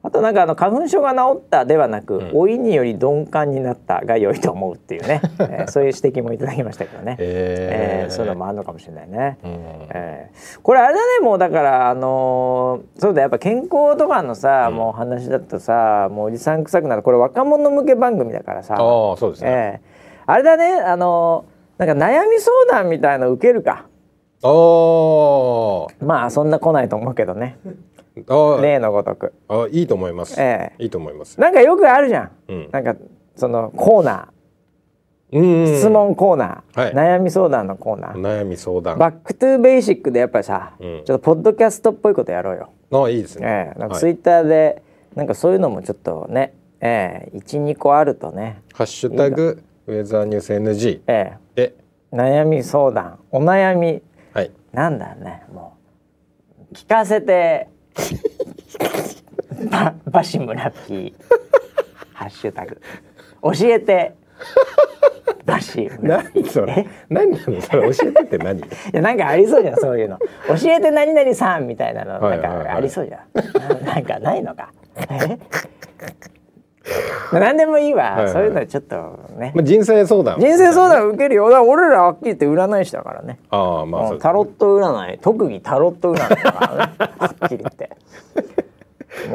[0.00, 7.16] あとなんかあの花粉症が治ったではなく、老いにより鈍感になったが良いと思うっていうね、 えーそういう指摘もいただきましたけどね。
[7.18, 8.04] えー。
[8.04, 9.38] えーそういうのもあるのかもしれないね。
[9.44, 9.50] うん。
[9.92, 17.02] えーこれあれだねもうだからあのーそうだやっぱ健康とかのさ、もう話だとさもうおじさん臭くなる。
[17.02, 18.74] これ若者向け番組だからさ。
[18.74, 19.50] ああそうですね。
[19.50, 19.98] えー
[20.30, 23.86] あれだねあのーなんか悩み相談みたいの受けるか。
[24.42, 25.86] あー。
[26.04, 27.56] まあそんな来ないと思うけどね
[28.60, 29.32] 例のごとく。
[29.48, 30.40] あいいと思います。
[30.40, 30.82] ええ。
[30.82, 31.40] いいと思います。
[31.40, 32.68] なんかよくあるじゃん、うん。
[32.72, 32.96] なんか
[33.36, 34.28] そのコーナ
[35.30, 36.94] うんー質問コーナー、はい。
[36.94, 38.98] 悩み相談のコーナー、悩み相談。
[38.98, 41.02] back to basic でやっぱりさ、うん。
[41.04, 42.70] ちょっとポッドキャストっぽいことやろうよ。
[42.90, 43.46] ああいいですね。
[43.46, 43.78] ええ。
[43.78, 44.82] なんかはいツイッターで
[45.14, 51.74] なんかそういうのもちょっとね、ええ12個あるとね、ハッシュタグウェザーニュース NG えで、
[52.12, 53.18] え悩み相談。
[53.30, 54.02] お悩み。
[54.32, 54.50] はい。
[54.72, 55.42] なんだね。
[55.52, 55.76] も
[56.70, 57.68] う聞かせて
[59.70, 61.14] ば バシムラッキー。
[62.14, 62.80] ハッシュタグ。
[63.42, 64.14] 教えて。
[65.44, 66.42] バシムラッキー。
[66.42, 66.86] 何それ？
[67.08, 67.60] 何なの？
[67.60, 68.58] それ教えてって何？
[68.60, 70.18] いやなんかありそうじゃんそういうの。
[70.48, 72.20] 教えて何々さんみたいなの。
[72.20, 74.70] はないんかありそうじゃん、ななんかないのか。
[75.10, 75.38] え？
[77.32, 78.32] まあ何でもいいわ、はいはい。
[78.32, 78.96] そういうのちょっと
[79.36, 79.52] ね。
[79.54, 80.38] まあ人生相談。
[80.40, 81.50] 人生相談受けるよ。
[81.50, 83.38] だ俺らはっきり言って占い師だからね。
[83.50, 85.18] ああまあタロット占い。
[85.18, 86.92] 特技タロット占いだからね。
[87.18, 87.87] はっきり言って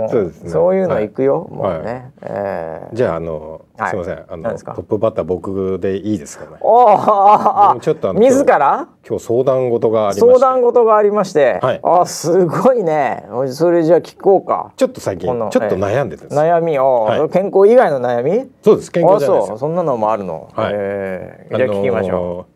[0.03, 0.49] もうそうですね。
[0.49, 1.75] そういうの行くよ、はい。
[1.75, 3.89] もうね、ええじゃああの、はい。
[3.89, 4.25] すみません。
[4.27, 4.73] あの何ですか？
[4.75, 6.57] トップバッター僕でいいですかね？
[6.61, 6.91] おー。
[6.97, 8.87] あちょっとあの自ら？
[9.07, 10.39] 今日相談事がありまして。
[10.39, 11.79] 相談事がありまして、はい。
[11.83, 13.25] あすごいね。
[13.47, 14.73] それじゃあ聞こうか。
[14.77, 16.77] ちょっと最近ちょっと悩んでてです、悩み。
[16.79, 17.29] を、はい。
[17.29, 18.49] 健康以外の悩み？
[18.61, 18.91] そうです。
[18.91, 19.59] 健康じゃないそう。
[19.59, 20.71] そんなのもあるの、はい。
[20.75, 21.57] えー。
[21.57, 22.53] じゃあ聞きましょう。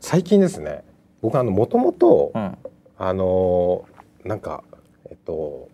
[0.00, 0.84] 最近ですね。
[1.22, 2.32] 僕あのもともと
[2.98, 4.62] あのーなんか
[5.10, 5.68] えっと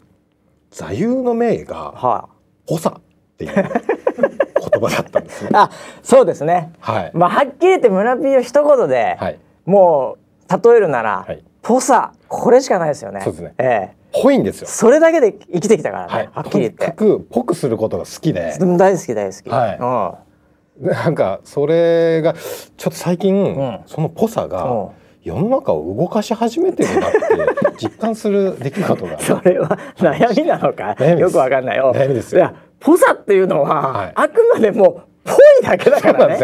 [0.71, 2.29] 座右の銘がは
[2.66, 3.01] 「補佐」っ
[3.39, 5.51] ていう言葉だったんですね。
[5.55, 5.71] ああ
[6.03, 6.73] そうですね。
[6.81, 10.16] はい、まあはっきり言って村ピーを一言で、はい、も
[10.49, 11.45] う例えるなら、はい。
[11.62, 13.21] ポサこれしかないですよね。
[13.23, 13.55] そうですね。
[13.59, 14.01] ええ。
[14.23, 14.68] ぽいんですよ。
[14.68, 20.25] それだけで生きてきたからね、はい、はっきり言っとにかてくぽくすることが好きで、うん大好き大好き、は
[20.81, 20.85] い。
[20.85, 23.83] なんかそれがちょっと最近、ん。
[23.87, 24.49] そのぽさうん。
[24.49, 24.89] が
[25.31, 27.18] 世の中を動かし始めてるなって
[27.78, 30.97] 実感する出来事が それは悩みなのか？
[31.05, 31.78] よくわかんない。
[31.78, 32.51] よ悩みですよ。
[32.81, 34.12] ポサっていうのは、はい。
[34.14, 36.41] あくまでもぽいだけだからね。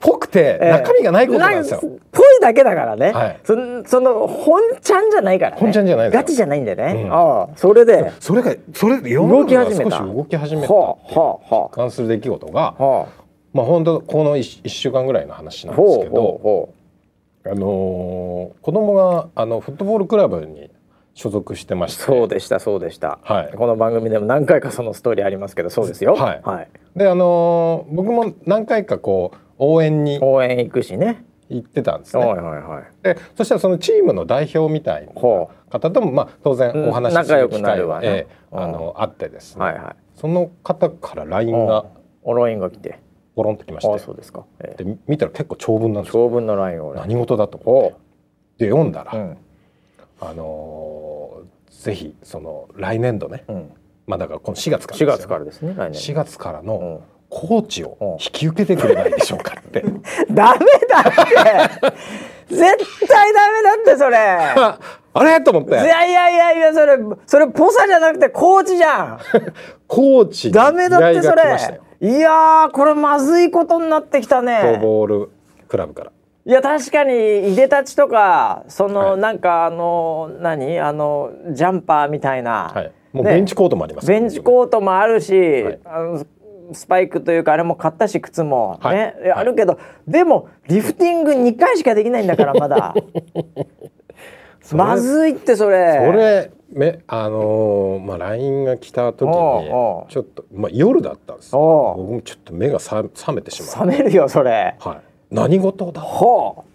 [0.00, 0.70] ぽくてええ。
[0.72, 1.80] 中身がないことなんですよ。
[1.82, 3.40] なぽいだけだからね、はい。
[3.44, 3.54] そ
[3.86, 5.56] その本ちゃんじゃないからね。
[5.60, 7.12] 本ちゃんじゃないガチじゃないんでね、うん。
[7.12, 9.98] ああそれでそれがそれで世の動き中が始めた。
[9.98, 12.82] 少し動き始めたはあはあは実感する出来事が、あ。
[12.84, 13.06] は
[13.52, 16.68] まあ本当この一一週間ぐらいの話なあんですほうほうけど、ほ
[17.46, 20.70] あのー子供があのフットボールクラブに
[21.14, 23.52] 所属してまうして、そうでしたそうでした、はい。
[23.56, 26.14] この番組でも何回かそのストーリーありますけどそうですよ。
[26.14, 26.42] はい。
[26.44, 31.24] はい、であのー僕も何回かこう応援に応援行くしね。
[31.48, 32.24] 行ってたんですね。
[32.24, 32.84] はいはいはい。
[33.02, 38.62] でそしたらそのチームの代表みたいなほ方ともまあ当然お話しする機るわねええうん。
[38.62, 39.96] あのあってですね、はいはい。
[40.14, 41.86] その方から LINE が。
[42.22, 43.00] オロインが来て
[43.34, 43.98] ポロンときまあして。
[43.98, 44.84] そうですか、ええ。
[44.84, 46.24] で見たら結構長文なんですよ。
[46.24, 46.88] 長文のラインを。
[46.88, 47.58] 俺何事だと。
[47.58, 47.90] 思っ
[48.56, 49.36] てで読んだら、うん。
[50.20, 53.72] あのーぜひその来年度ね、うん。
[54.06, 57.00] まあだからこの4月から4ですよ月からですね来年4月からのうん。
[57.30, 59.82] コーチを引き受けてくれないでしょうかって。
[60.32, 60.58] ダメ
[60.88, 61.08] だっ
[61.80, 61.96] て。
[62.52, 64.16] 絶対ダメだってそれ。
[64.18, 64.78] あ
[65.14, 65.40] あれ？
[65.40, 65.70] と思って。
[65.70, 69.20] いやいやいやいやそれそれポサじゃなくてコーチじゃん。
[69.86, 74.78] コーチにダメだって依それいやーこれまずいことになってきたね。
[74.80, 75.30] ボール
[75.68, 76.12] クラブから。
[76.46, 79.20] いや確かにいでたちとかその、はい。
[79.20, 80.80] なんかあの何？
[80.80, 82.92] あのジャンパーみたいな、はい。
[83.12, 84.08] もうねベンチコートもあります。
[84.08, 85.78] ベンチコートもあるし、はい。
[85.84, 86.26] あの
[86.72, 88.96] スパイクというかあれも買ったし靴も、はい。
[88.96, 89.32] ね、はい。
[89.32, 89.78] あるけど
[90.08, 92.94] でもリフティング2回しかできないんだからまだ。
[94.72, 96.02] まずいってそれ。
[96.06, 101.62] それめあのーまあ LINE が来た時にちょっとまあ夜だったんです僕
[102.12, 104.76] もちょっと目がさ覚めてしまう冷めるよそれ。
[104.78, 105.00] はい。
[105.34, 106.00] 何事だ？
[106.00, 106.70] ほう。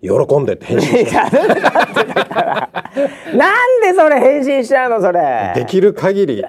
[0.00, 2.70] 喜んでって返信いやなんでだってだから。
[3.34, 5.52] なんでそれ返信しちゃうのそれ。
[5.56, 6.44] できる限り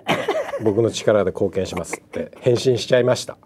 [0.62, 3.38] 僕の力で貢献しますって返信しちゃいました。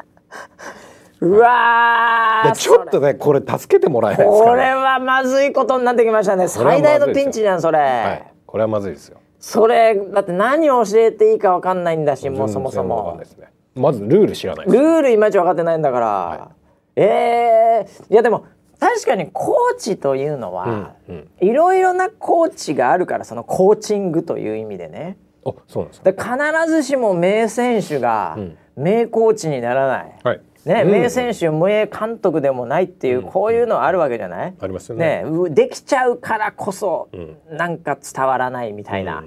[1.21, 6.49] うわでちょっとねこれ助けてもらえないですか、ね、これはまずいことになってきましたね。
[6.49, 9.19] 最大のピンチじゃんそれ、はい、これはまずいですよ。
[9.39, 16.51] それだって何を教えていいかわかんないんだしもうそもそも、ね、まずルール知らないルールいまいち分かってないんだから、は
[16.95, 18.45] い、ええー、いやでも
[18.79, 20.93] 確かにコーチというのは、
[21.41, 25.17] いろいろなコーチがあるからそのコーチングという意味でね。
[25.45, 26.53] あそうなんですか。
[26.61, 28.37] 必ずしも名選手が
[28.75, 35.24] 名コーチにならない、はいね、うん、名選手名監督でもないっていう、うん、こういうのあるわけじゃない、ありますよね。
[35.24, 39.24] ねできちゃうからこそ、うん、なんか伝わらないみたいな、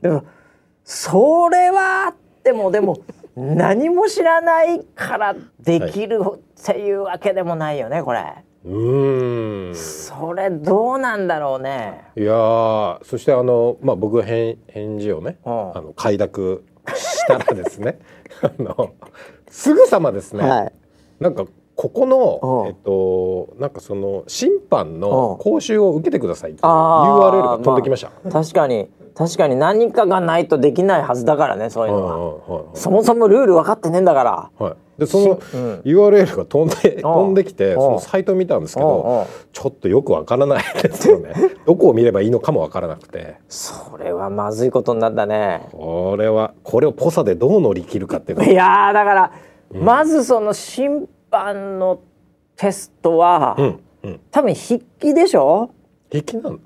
[0.00, 0.24] でも
[0.84, 2.98] それはあってもでも
[3.36, 8.24] 何も知らないからできるっていうわけでもないよねこれ。
[8.64, 9.74] うん。
[9.74, 12.04] それどうなんだろうね。
[12.16, 16.64] いやそしてあの、まあ、僕が返返事をね、あの快諾
[16.94, 17.98] したらですね
[18.42, 18.92] あの
[19.48, 20.72] すぐさまですね、はい、
[21.20, 21.44] なんか
[21.76, 28.90] ここの、えっと、なんかその審判の講習を受けてくださいっていう URL が飛んできました、まあ、確かに。
[29.14, 29.56] 確かに。
[29.56, 35.36] 何かがないとできないはずだからねそういうのは,、そもそもルール分かってねえんだから、はい、でその
[35.82, 41.32] URL が飛んで飛んできてそのサイト見たんですけどちょっとよく分からないですよね。
[41.66, 43.36] どこを見ればいいのかも分からなくて。
[43.48, 45.68] それはまずいことになったね。
[45.72, 52.00] これはこれをポサでどう乗り切るかっていういやだから、うん、まずその審判の
[52.56, 53.56] テストは、
[54.30, 55.70] 多分筆記でしょ？
[56.10, 56.58] 筆記なの？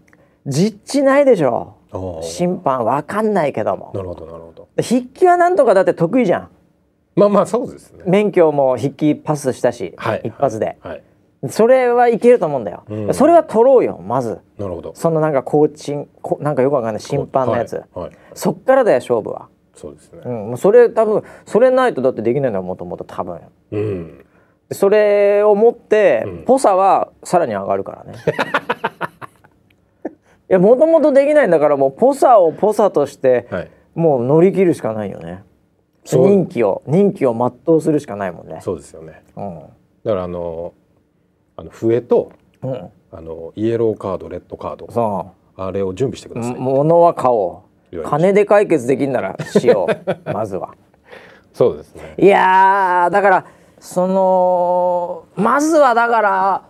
[0.46, 1.76] 実地ないでしょ？
[2.22, 3.92] 審判わかんないけども。
[3.94, 4.68] なるほどなるほど。
[4.82, 6.48] 筆記はなんとかだって得意じゃん。
[7.14, 8.02] まあまあそうですね。
[8.06, 11.02] 免許も筆記パスしたし、はい、一発で、はい、
[11.48, 14.40] それはいけると思うんだよ、うん、それは取ろうよまず。
[14.58, 14.92] なるほど。
[14.96, 16.08] そのなんかコーチン
[16.40, 23.40] なんかよくわかんない審判のやつ、はい、そっからだよ勝負はそうですね、うん、それ多分それないとだってできないのはもともと多分。
[23.72, 24.24] うん。
[24.72, 28.14] それを持って、うん、ポサはさらに上がるからね。
[30.50, 35.42] いやもともとできないんだからもうポサをポサとして、はい、もう乗り切るしかないよね。
[36.04, 38.58] 任期を任期を全うするしかないもんね。
[38.60, 39.60] そうですよね、うん、
[40.04, 40.74] だからあの
[41.56, 42.30] あの笛と、
[42.62, 45.34] うん、あのイエローカードレッドカード。
[45.56, 46.54] あれを準備してください。
[46.56, 50.16] 物は買おう金で解決できんならしよう。
[50.32, 50.74] まずは。
[51.52, 52.14] そうですね。
[52.18, 53.44] いやだから
[53.78, 56.62] そのまずはだから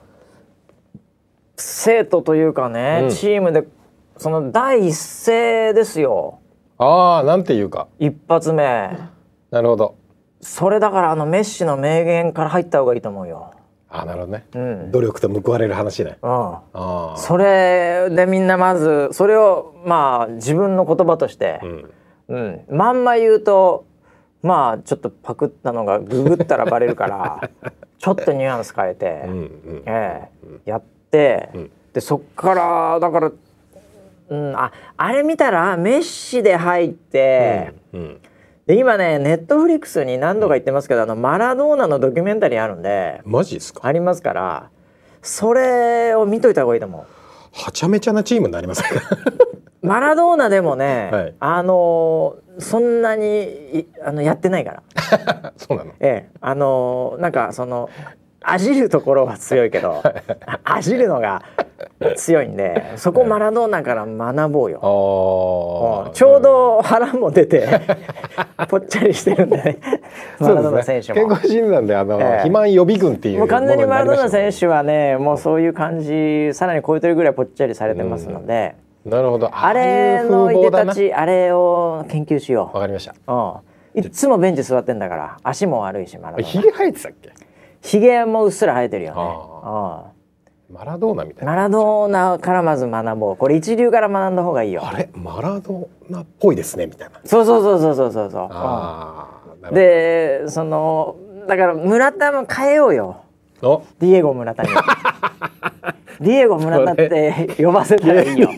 [1.57, 3.65] 生徒というかね、うん、チームで
[4.17, 6.41] その第一声ですよ。
[6.79, 7.89] ああなんていうか。
[7.99, 8.91] 一発目。
[9.51, 9.95] なるほど。
[10.41, 13.54] それだからあのメッシの名言から入った方がいいと思うよ
[13.97, 16.31] あなるほどね、うん、努力と報われる話ね、うん、
[16.73, 21.91] あそれでみんなまずそれをまあ自分の言葉として、うん、
[22.29, 23.87] うん、まんま言うと
[24.43, 27.51] まあちょっとパクったのがググったらバレるから
[27.99, 33.33] ちょっとニュアンス変えて、うんうん、えー、やって、うん、でそっからだから、
[34.29, 38.21] うん、ああれ見たらメッシで入って、うんうん、
[38.67, 43.81] で今ねネットフリックスに何度か言ってますけど、あのマラドーナのドキュメンタリーあるんでマジですか？
[43.87, 44.71] ありますから
[45.23, 47.05] それを見といた方がいいと思う。
[47.53, 48.83] はちゃめちゃなチームになります
[49.81, 55.53] マラドーナでもね、はい、あのそんなにあのやってないから。
[55.57, 55.93] そうなの？
[56.01, 57.91] ええあのなんかその
[58.47, 60.03] あじるところは強いけど
[60.65, 61.43] あじるのが
[62.17, 67.81] 強いんでそこマラドーナから学ぼうよ、うん、ちょうど腹も出て
[68.69, 69.79] ぽっちゃりしてるんでね。
[70.39, 79.51] マラドーナ選手も、健康診断であの、えー、肥満予備軍っていうもう完全にマラドーナ選手はねもうそういう感じさらに超えてるぐらいぽっちゃりされてますので、なるほど。
[79.53, 82.77] あれのいでたちあれを研究しよう。
[82.77, 83.15] わかりました。
[83.27, 83.35] う
[83.97, 84.01] ん。
[84.01, 86.49] いつもベンチ座ってんだから足も悪いしマラドーナ。
[86.49, 87.34] ひげ生えてたっけ？
[87.85, 90.15] ひげもうっすら生えてるよね。
[90.71, 91.53] マラドーナみたいな。
[91.53, 93.37] マラドーナからまず学ぼう。
[93.37, 94.87] これ一流から学んだ方がいいよ。
[94.87, 95.11] あれ？
[95.15, 97.21] マラドーナっぽいですねみたいな。
[97.27, 98.49] そうそうそうそうそうそうそう。
[98.51, 99.29] あ、
[99.65, 101.17] うん、でその
[101.47, 103.21] だから村田も変えようよ。
[103.61, 104.71] ディエゴ村田に
[106.21, 108.51] ディエゴ村田って呼ばせたらいいよ。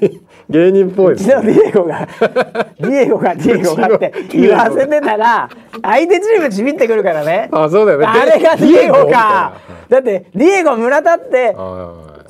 [0.49, 2.07] 芸人っぽいね、うちのディエゴが
[2.79, 5.49] ディエゴがディエゴがって言わせてたら
[5.83, 7.49] 相手チームちびってくるからね。
[7.51, 8.07] あそうだよね。
[8.07, 9.55] あれがディエゴか。
[9.89, 11.55] だってディエゴ村田って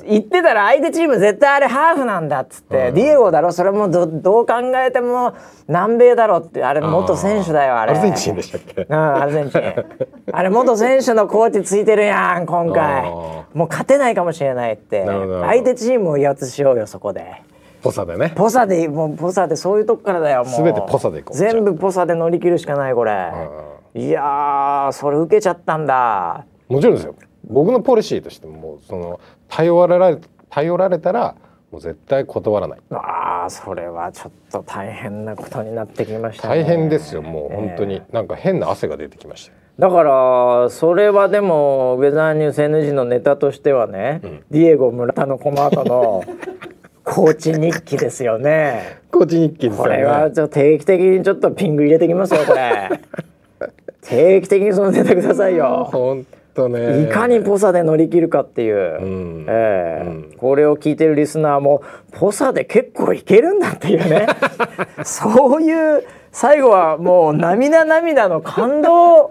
[0.07, 3.51] 言ってたら相手チーム絶対あれハーフなんだっつって、ディエゴだろ？
[3.51, 4.55] それもどどう考
[4.85, 5.35] えても
[5.67, 7.91] 南米だろってあれ元選手だよあれ。
[7.91, 8.87] アルゼンチンでしたっけ？
[8.89, 9.61] うんアルゼンチン。
[10.31, 13.03] あれ元選手のコーチついてるやん今回。
[13.53, 15.05] もう勝てないかもしれないって。
[15.05, 17.41] 相手チームを威圧しようよそこで。
[17.81, 18.33] ポサでね。
[18.35, 20.63] ポサでもうポサでそういうとこからだよもう。
[20.63, 21.37] 全てポサでいこう。
[21.37, 23.31] 全部ポサで乗り切るしかないこれ。
[23.95, 26.45] いやそれ受けちゃったんだ。
[26.67, 27.15] もちろんですよ。
[27.49, 29.19] 僕のポリシーとしてもその
[29.49, 30.17] 頼られ
[30.49, 31.35] 頼られたら
[31.71, 46.23] もう絶対断らないああそれはちょっと大変なことになってきました、ね、大変ですよもう本当に、えー、なんか変な汗が出てきましただからそれはでもウェザーニュース NG のネタとしてはね、うん、ディエゴ村田のこの後の
[47.03, 48.99] コーチ日記ですよね。
[49.11, 49.77] コーチ日記ですよね。
[49.77, 52.89] これはちょっと定期的にちょっとピング入れてきますよこれ。
[54.01, 55.87] 定期的にそのネタくださいよ。
[55.89, 56.25] 本
[56.57, 57.03] 当ね。
[57.03, 59.01] いかにポサで乗り切るかっていう。
[59.01, 64.27] うん、ええーうん、これを聞いてるリスナーもポサで結構いけるんだっていうね。
[65.05, 69.29] そういう最後はもう涙涙の感動。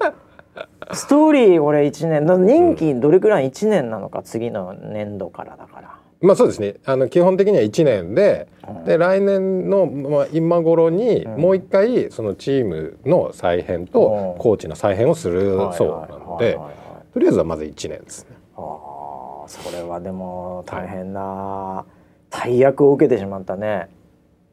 [0.93, 5.97] ストーリー俺1年の任期どれくらい1年なのか次の年度からだから。
[6.21, 16.59] まあそうですねあの基本的には1年でうん、で来年の、まあ、今頃にもう一回そのチームの再編とコーチの再編をするそうなので
[17.17, 18.37] とりあえずはまず1年ですね。
[18.59, 21.87] あそれはでも大変な
[22.29, 23.89] 大役を受けてしまったね。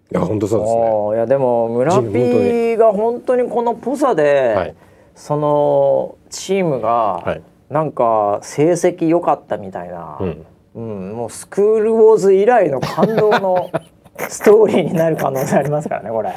[0.09, 1.17] いや本当そうですね。
[1.17, 4.75] いやでも村 P が本当にこのポサで、はい、
[5.13, 10.17] そのチームがなんか成績良かったみたいな。
[10.21, 10.45] うん
[10.75, 13.71] うん、もうスクールウォーズ以来の感動の
[14.29, 16.31] ストーリーになる可能性ありますからねこれ。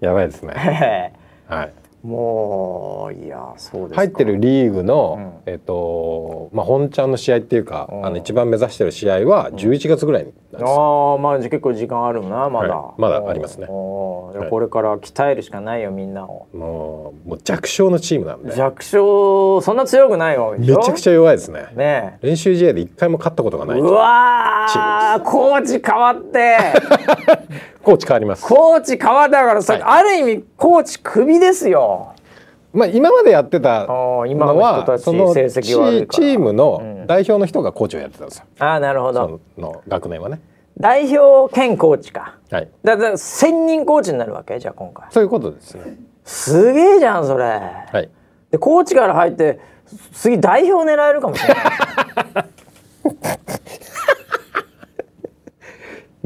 [0.00, 1.12] やばいですね。
[1.46, 1.72] はい。
[2.02, 13.28] もういやそう入ってるリーグの、うん、えっ、とまあ本ちゃんの試合っていうか、うん、あの一番目指してる試合は11月ぐらいになす、うん、ああまあ結構時間あるなまだ、はい、まだ。
[13.28, 13.66] ありますね。
[13.66, 16.46] これから鍛えるしかないよみんなを。
[16.52, 18.54] もうもう弱小のチームなんで。
[18.54, 20.54] 弱小そんな強くないよ。
[20.56, 21.66] めちゃくちゃ弱いですね。
[21.74, 26.56] ね練習試合で一回も勝ったことがないうわコーチ変わって
[27.88, 28.46] コーチ変わります。
[28.46, 32.12] コーチ変わったからはい、ある意味コーチクビですよ。
[32.74, 34.18] まあ今までやってたの
[34.58, 39.40] はそのチームの代表の人がコーチをやってたんですよ、うん、ああなるほど。
[39.54, 40.42] その学年はね。
[40.78, 44.58] 代表兼コーチか、はい、だから専任コーチになるわけ？
[44.58, 45.06] じゃあ今回。
[45.10, 45.96] そういうことですね。
[46.24, 48.10] すげえじゃんそれ、はい、
[48.50, 49.60] でコーチから入って
[50.12, 51.64] 次代表狙えるかもしれない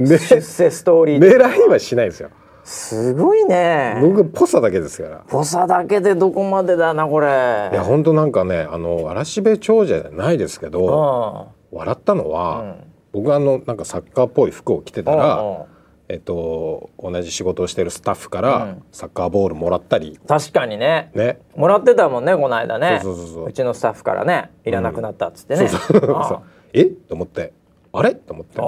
[0.07, 2.30] 出世ストーリー狙いはしないですよ。
[2.64, 3.98] すごいね。
[4.00, 5.24] 僕ポサだけですから。
[5.28, 7.26] ポサだけでどこまでだなこれ。
[7.26, 12.74] いや本当なんかねあの嵐部長者じゃないですけど、うん、笑ったのは、うん、
[13.12, 15.64] 僕あのなんかサッカーっぽい服を着てたら、うん、
[16.09, 21.11] えっと、同じ仕事をしてるスタッフからサッカーボールもらったり、確かにね。
[21.14, 21.40] ね。
[21.57, 23.03] もらってたもんねこの間ね。
[23.44, 24.50] うちのスタッフからね。
[24.64, 26.42] いらなくなったっつってね、そうそうそう
[26.74, 26.84] え？
[26.84, 27.53] と思って
[27.93, 28.14] あれ？
[28.14, 28.61] と思って。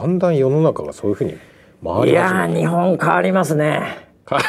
[0.00, 1.36] だんだん世の中がそういうふうに
[2.06, 4.08] いや日本変わりますね。
[4.28, 4.42] 変わ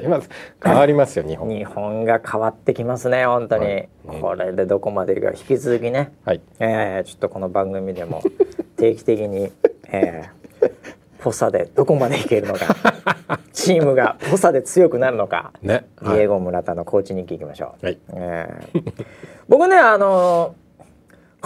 [0.00, 0.30] ります。
[0.62, 1.48] 変わりますよ日本。
[1.50, 3.88] 日本が変わってきますね本当に、はい、
[4.20, 8.22] これでどこまでいくか引き続きね、はい、えー、ちょっとこの番組でも
[8.76, 9.52] 定期的に、
[9.90, 10.72] えー、
[11.18, 12.76] ポサでどこまでいけるのか。
[13.52, 15.84] チームがポサで強くなるのか、ね。
[16.00, 17.98] はい、ディエゴ村田のコーチに行きましょう、はい。
[18.14, 18.94] えー、
[19.48, 20.54] 僕ねあの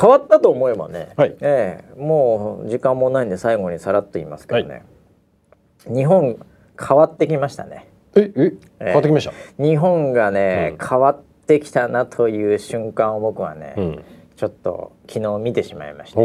[0.01, 1.37] 変わったと思えばね、はい。
[1.41, 4.85] えー、もう時間もないんで最後にさらっと言いますけどね、
[5.87, 5.97] はい。
[5.97, 6.39] 日本
[6.79, 7.89] 変わってきましたね。
[8.15, 14.05] ええ変わってきました、えー、日本がね、うん、変わってきたなという瞬間を僕はね、うん、
[14.37, 16.21] ちょっと昨日見てしまいまして、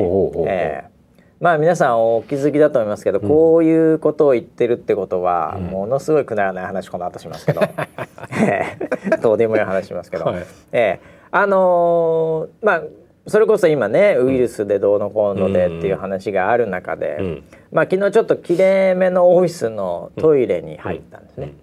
[0.47, 7.61] えー、まあ皆さんお気づきだと思いますけど、うん、こういうことを言ってるってことは、ものすごいくだらない話この後しますけど、
[8.43, 12.84] えー、どうでもいい話しますけど、はい、えー、あのー、まあ
[13.28, 21.53] それこそ今ねウイルスでどうのこうのでっていう話がある中で、うん、まあ昨日ちょっときれいめのオフィスのトイレに入ったんですね。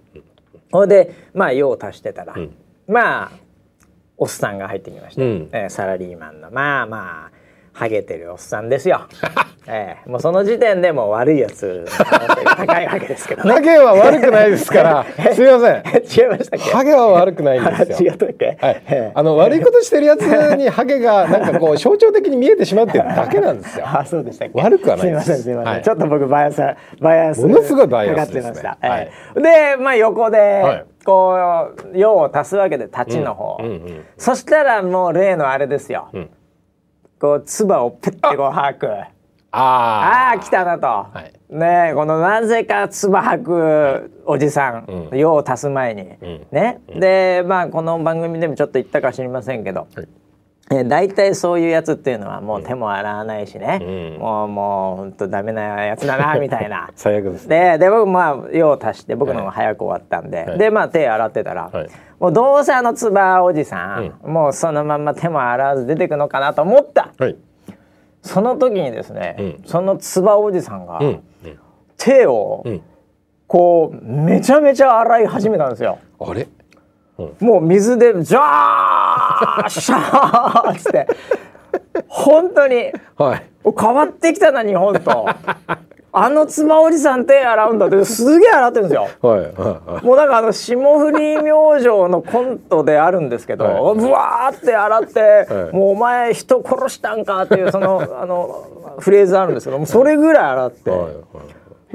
[0.71, 0.89] ほ、うん。
[0.89, 2.35] でまあ用を足してたら、
[2.87, 3.33] まあ
[4.17, 7.44] おっさんが入ってきました、うん、えー、サラリーマンのまあまあ
[7.75, 9.03] ハゲてるおっさんですよ。
[9.67, 11.87] ええー、もうその時点でも悪いやつ
[12.57, 13.51] 高いわけですけどね。
[13.55, 15.07] ハゲは悪くないですから。
[15.33, 15.83] すみません。
[16.05, 16.71] 違いましたっけ？
[16.71, 18.13] ハゲは悪くないんですよ。
[18.13, 18.59] 違ったっけ？
[18.61, 18.83] はい。
[19.15, 23.87] あの悪いことしてるやつにハゲがなんかこう象徴的に見えてしまうっていうだけなんですよ。
[23.89, 24.61] あ、そうでしたっけ？
[24.61, 25.83] 悪くはないすみませんすみません、はい。
[25.83, 26.63] ちょっと僕バイアス
[27.01, 28.71] バイアスものすごいバイアスですね。
[28.81, 29.11] はい。
[29.37, 30.39] でまあ横で。
[30.39, 31.37] はいこ
[31.95, 36.31] う用を足すわけで立ちの方、うんうんうん、そしたらもう例のあれですよ、うん
[37.25, 38.89] こう唾をペッてこう吐く。
[39.51, 41.09] ああ来たなと、は
[41.49, 50.09] い、ねこのなぜか唾吐くおじさん、うん、用を足す前に、うん、ね、うん、でまあこの番組でもちょっと言ったか知りませんけど、はい、えー、
[50.69, 56.89] 大体そういうやつっていうのはもう手も洗わないしね、うん、もうもう本当ダメなやつだな みたいな。
[56.97, 61.89] 最悪です、ね、でで僕まあ用を足して僕の方が早く終わったんで、はい、でまあ手洗ってたら、はい、
[62.19, 67.37] もうどうせあのつばおじさん、うん、もうそのまま手も洗わず出てくのかなと思った、はい、
[68.23, 70.99] その時にですね、うん、そのつばおじさんが、
[71.99, 72.65] 手を、
[73.47, 75.99] こうめちゃめちゃ洗い始めたんですよ。
[76.19, 76.49] あれ？
[77.39, 81.07] もう水でジャーシャーっつって。
[82.09, 85.27] 本当に、はい、変わってきたな日本と。
[86.17, 89.09] あの妻おじさん手洗うんだってすげえ洗ってるんですよ。
[89.21, 101.07] はいはいはい、もうなんかあの霜降り明星のコントであるんですけど、はい、ぶわーって洗って、はい、もうお前人殺したんかっていうその あのフレーズあるんですけどもそれぐらい洗って、はいは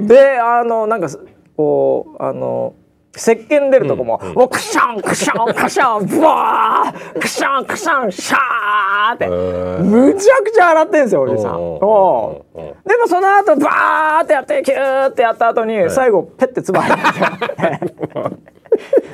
[0.00, 1.08] い、であのなんか
[1.56, 2.74] こうあの
[3.16, 9.26] 石鹸出るとこも、もうクシャンクシャンクシャンブワークシャンクシャンシャーって
[9.82, 11.54] むちゃくちゃ洗ってんですよおじさん。
[11.54, 18.50] でもその後バーってやってキューってやった後に最後ペッてつば入って。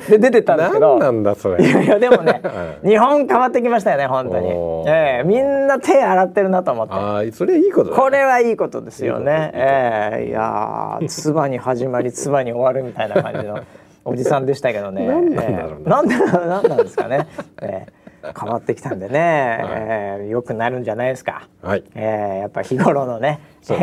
[0.09, 0.99] で出てたんですけど。
[0.99, 1.65] なんだそれ。
[1.65, 2.41] いやいやでもね、
[2.85, 4.49] 日本変わってきましたよね本当に、
[4.87, 6.93] えー、みんな手洗ってるなと思って。
[6.93, 9.51] あそれいいこと、これはいいことですよね。
[9.53, 13.59] いいえー、いやつばに始まりつばに終わるみたいな感じの
[14.07, 15.05] おじさんでしたけどね。
[15.05, 16.01] なんなんな。
[16.01, 17.27] なんでなんなんですかね。
[17.61, 21.47] えー、変わってきたんでね、はい、えー、よくなるんじゃないですか。
[21.61, 21.83] はい。
[21.95, 23.39] えー、やっぱ日頃のね、
[23.69, 23.75] え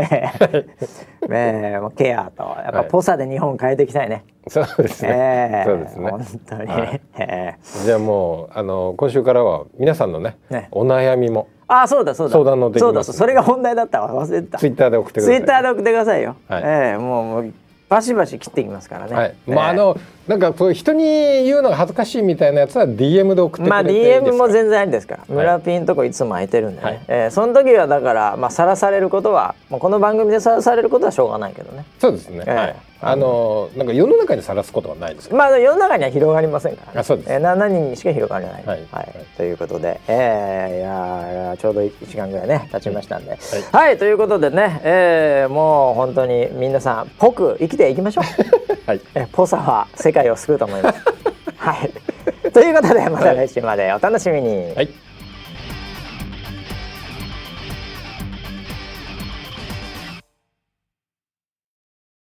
[1.26, 4.24] ー、もうケアとやっぱポサで日本変えていきたいね。
[4.48, 5.10] そうですね。
[5.12, 6.10] えー、そうですね。
[6.10, 6.66] 本当に。
[6.66, 10.68] はい、えー、じゃあもうあの今週からは皆さんのね、ね。
[10.70, 11.48] お悩みも。
[11.66, 12.32] あそうだそうだ。
[12.32, 14.24] 相談のできます、そうだそれが問題だったわ。
[14.24, 14.58] 忘れてた。
[14.58, 15.36] ツイッターで送ってください。
[15.36, 16.96] ツイッターで送ってくださいよ、はい、ええ。
[16.96, 17.54] ー、もうもう
[17.88, 19.14] バシバシ切っていきますからね。
[19.14, 19.96] はい、まああの
[20.26, 25.24] なんかそう人に言うのが恥ずかしいみたいなやつは DM で送ってくれてまあ DM も全然ありですから。
[25.28, 26.86] 村ピンとこいつも空いてるんでね。
[26.86, 31.84] はい、えー、その時はだからまあさらされることは、まあこの番組でさらされることはしょうがないけどね。
[31.98, 32.44] そうですね。
[32.46, 32.76] えー、はい。
[33.06, 37.32] あのなんか世の中にさらすことはないですまあ世の中には広がりませんから、ね、あそうです。
[37.32, 38.64] えー、7人にしか広がらない。
[38.64, 38.86] はい。
[38.90, 43.38] はい、ということで、えー、いやちょうど1時間ぐらいね経ちましたんで、はい、
[43.72, 48.24] はい、ということでね、えー、もう本当に皆さんぽく生きていきましょう。
[48.88, 49.00] はい。
[49.14, 51.00] えポサは世界を救うと思います。
[51.56, 52.50] はい。
[52.50, 54.72] ということでまた来週までお楽しみに。
[54.74, 55.03] はい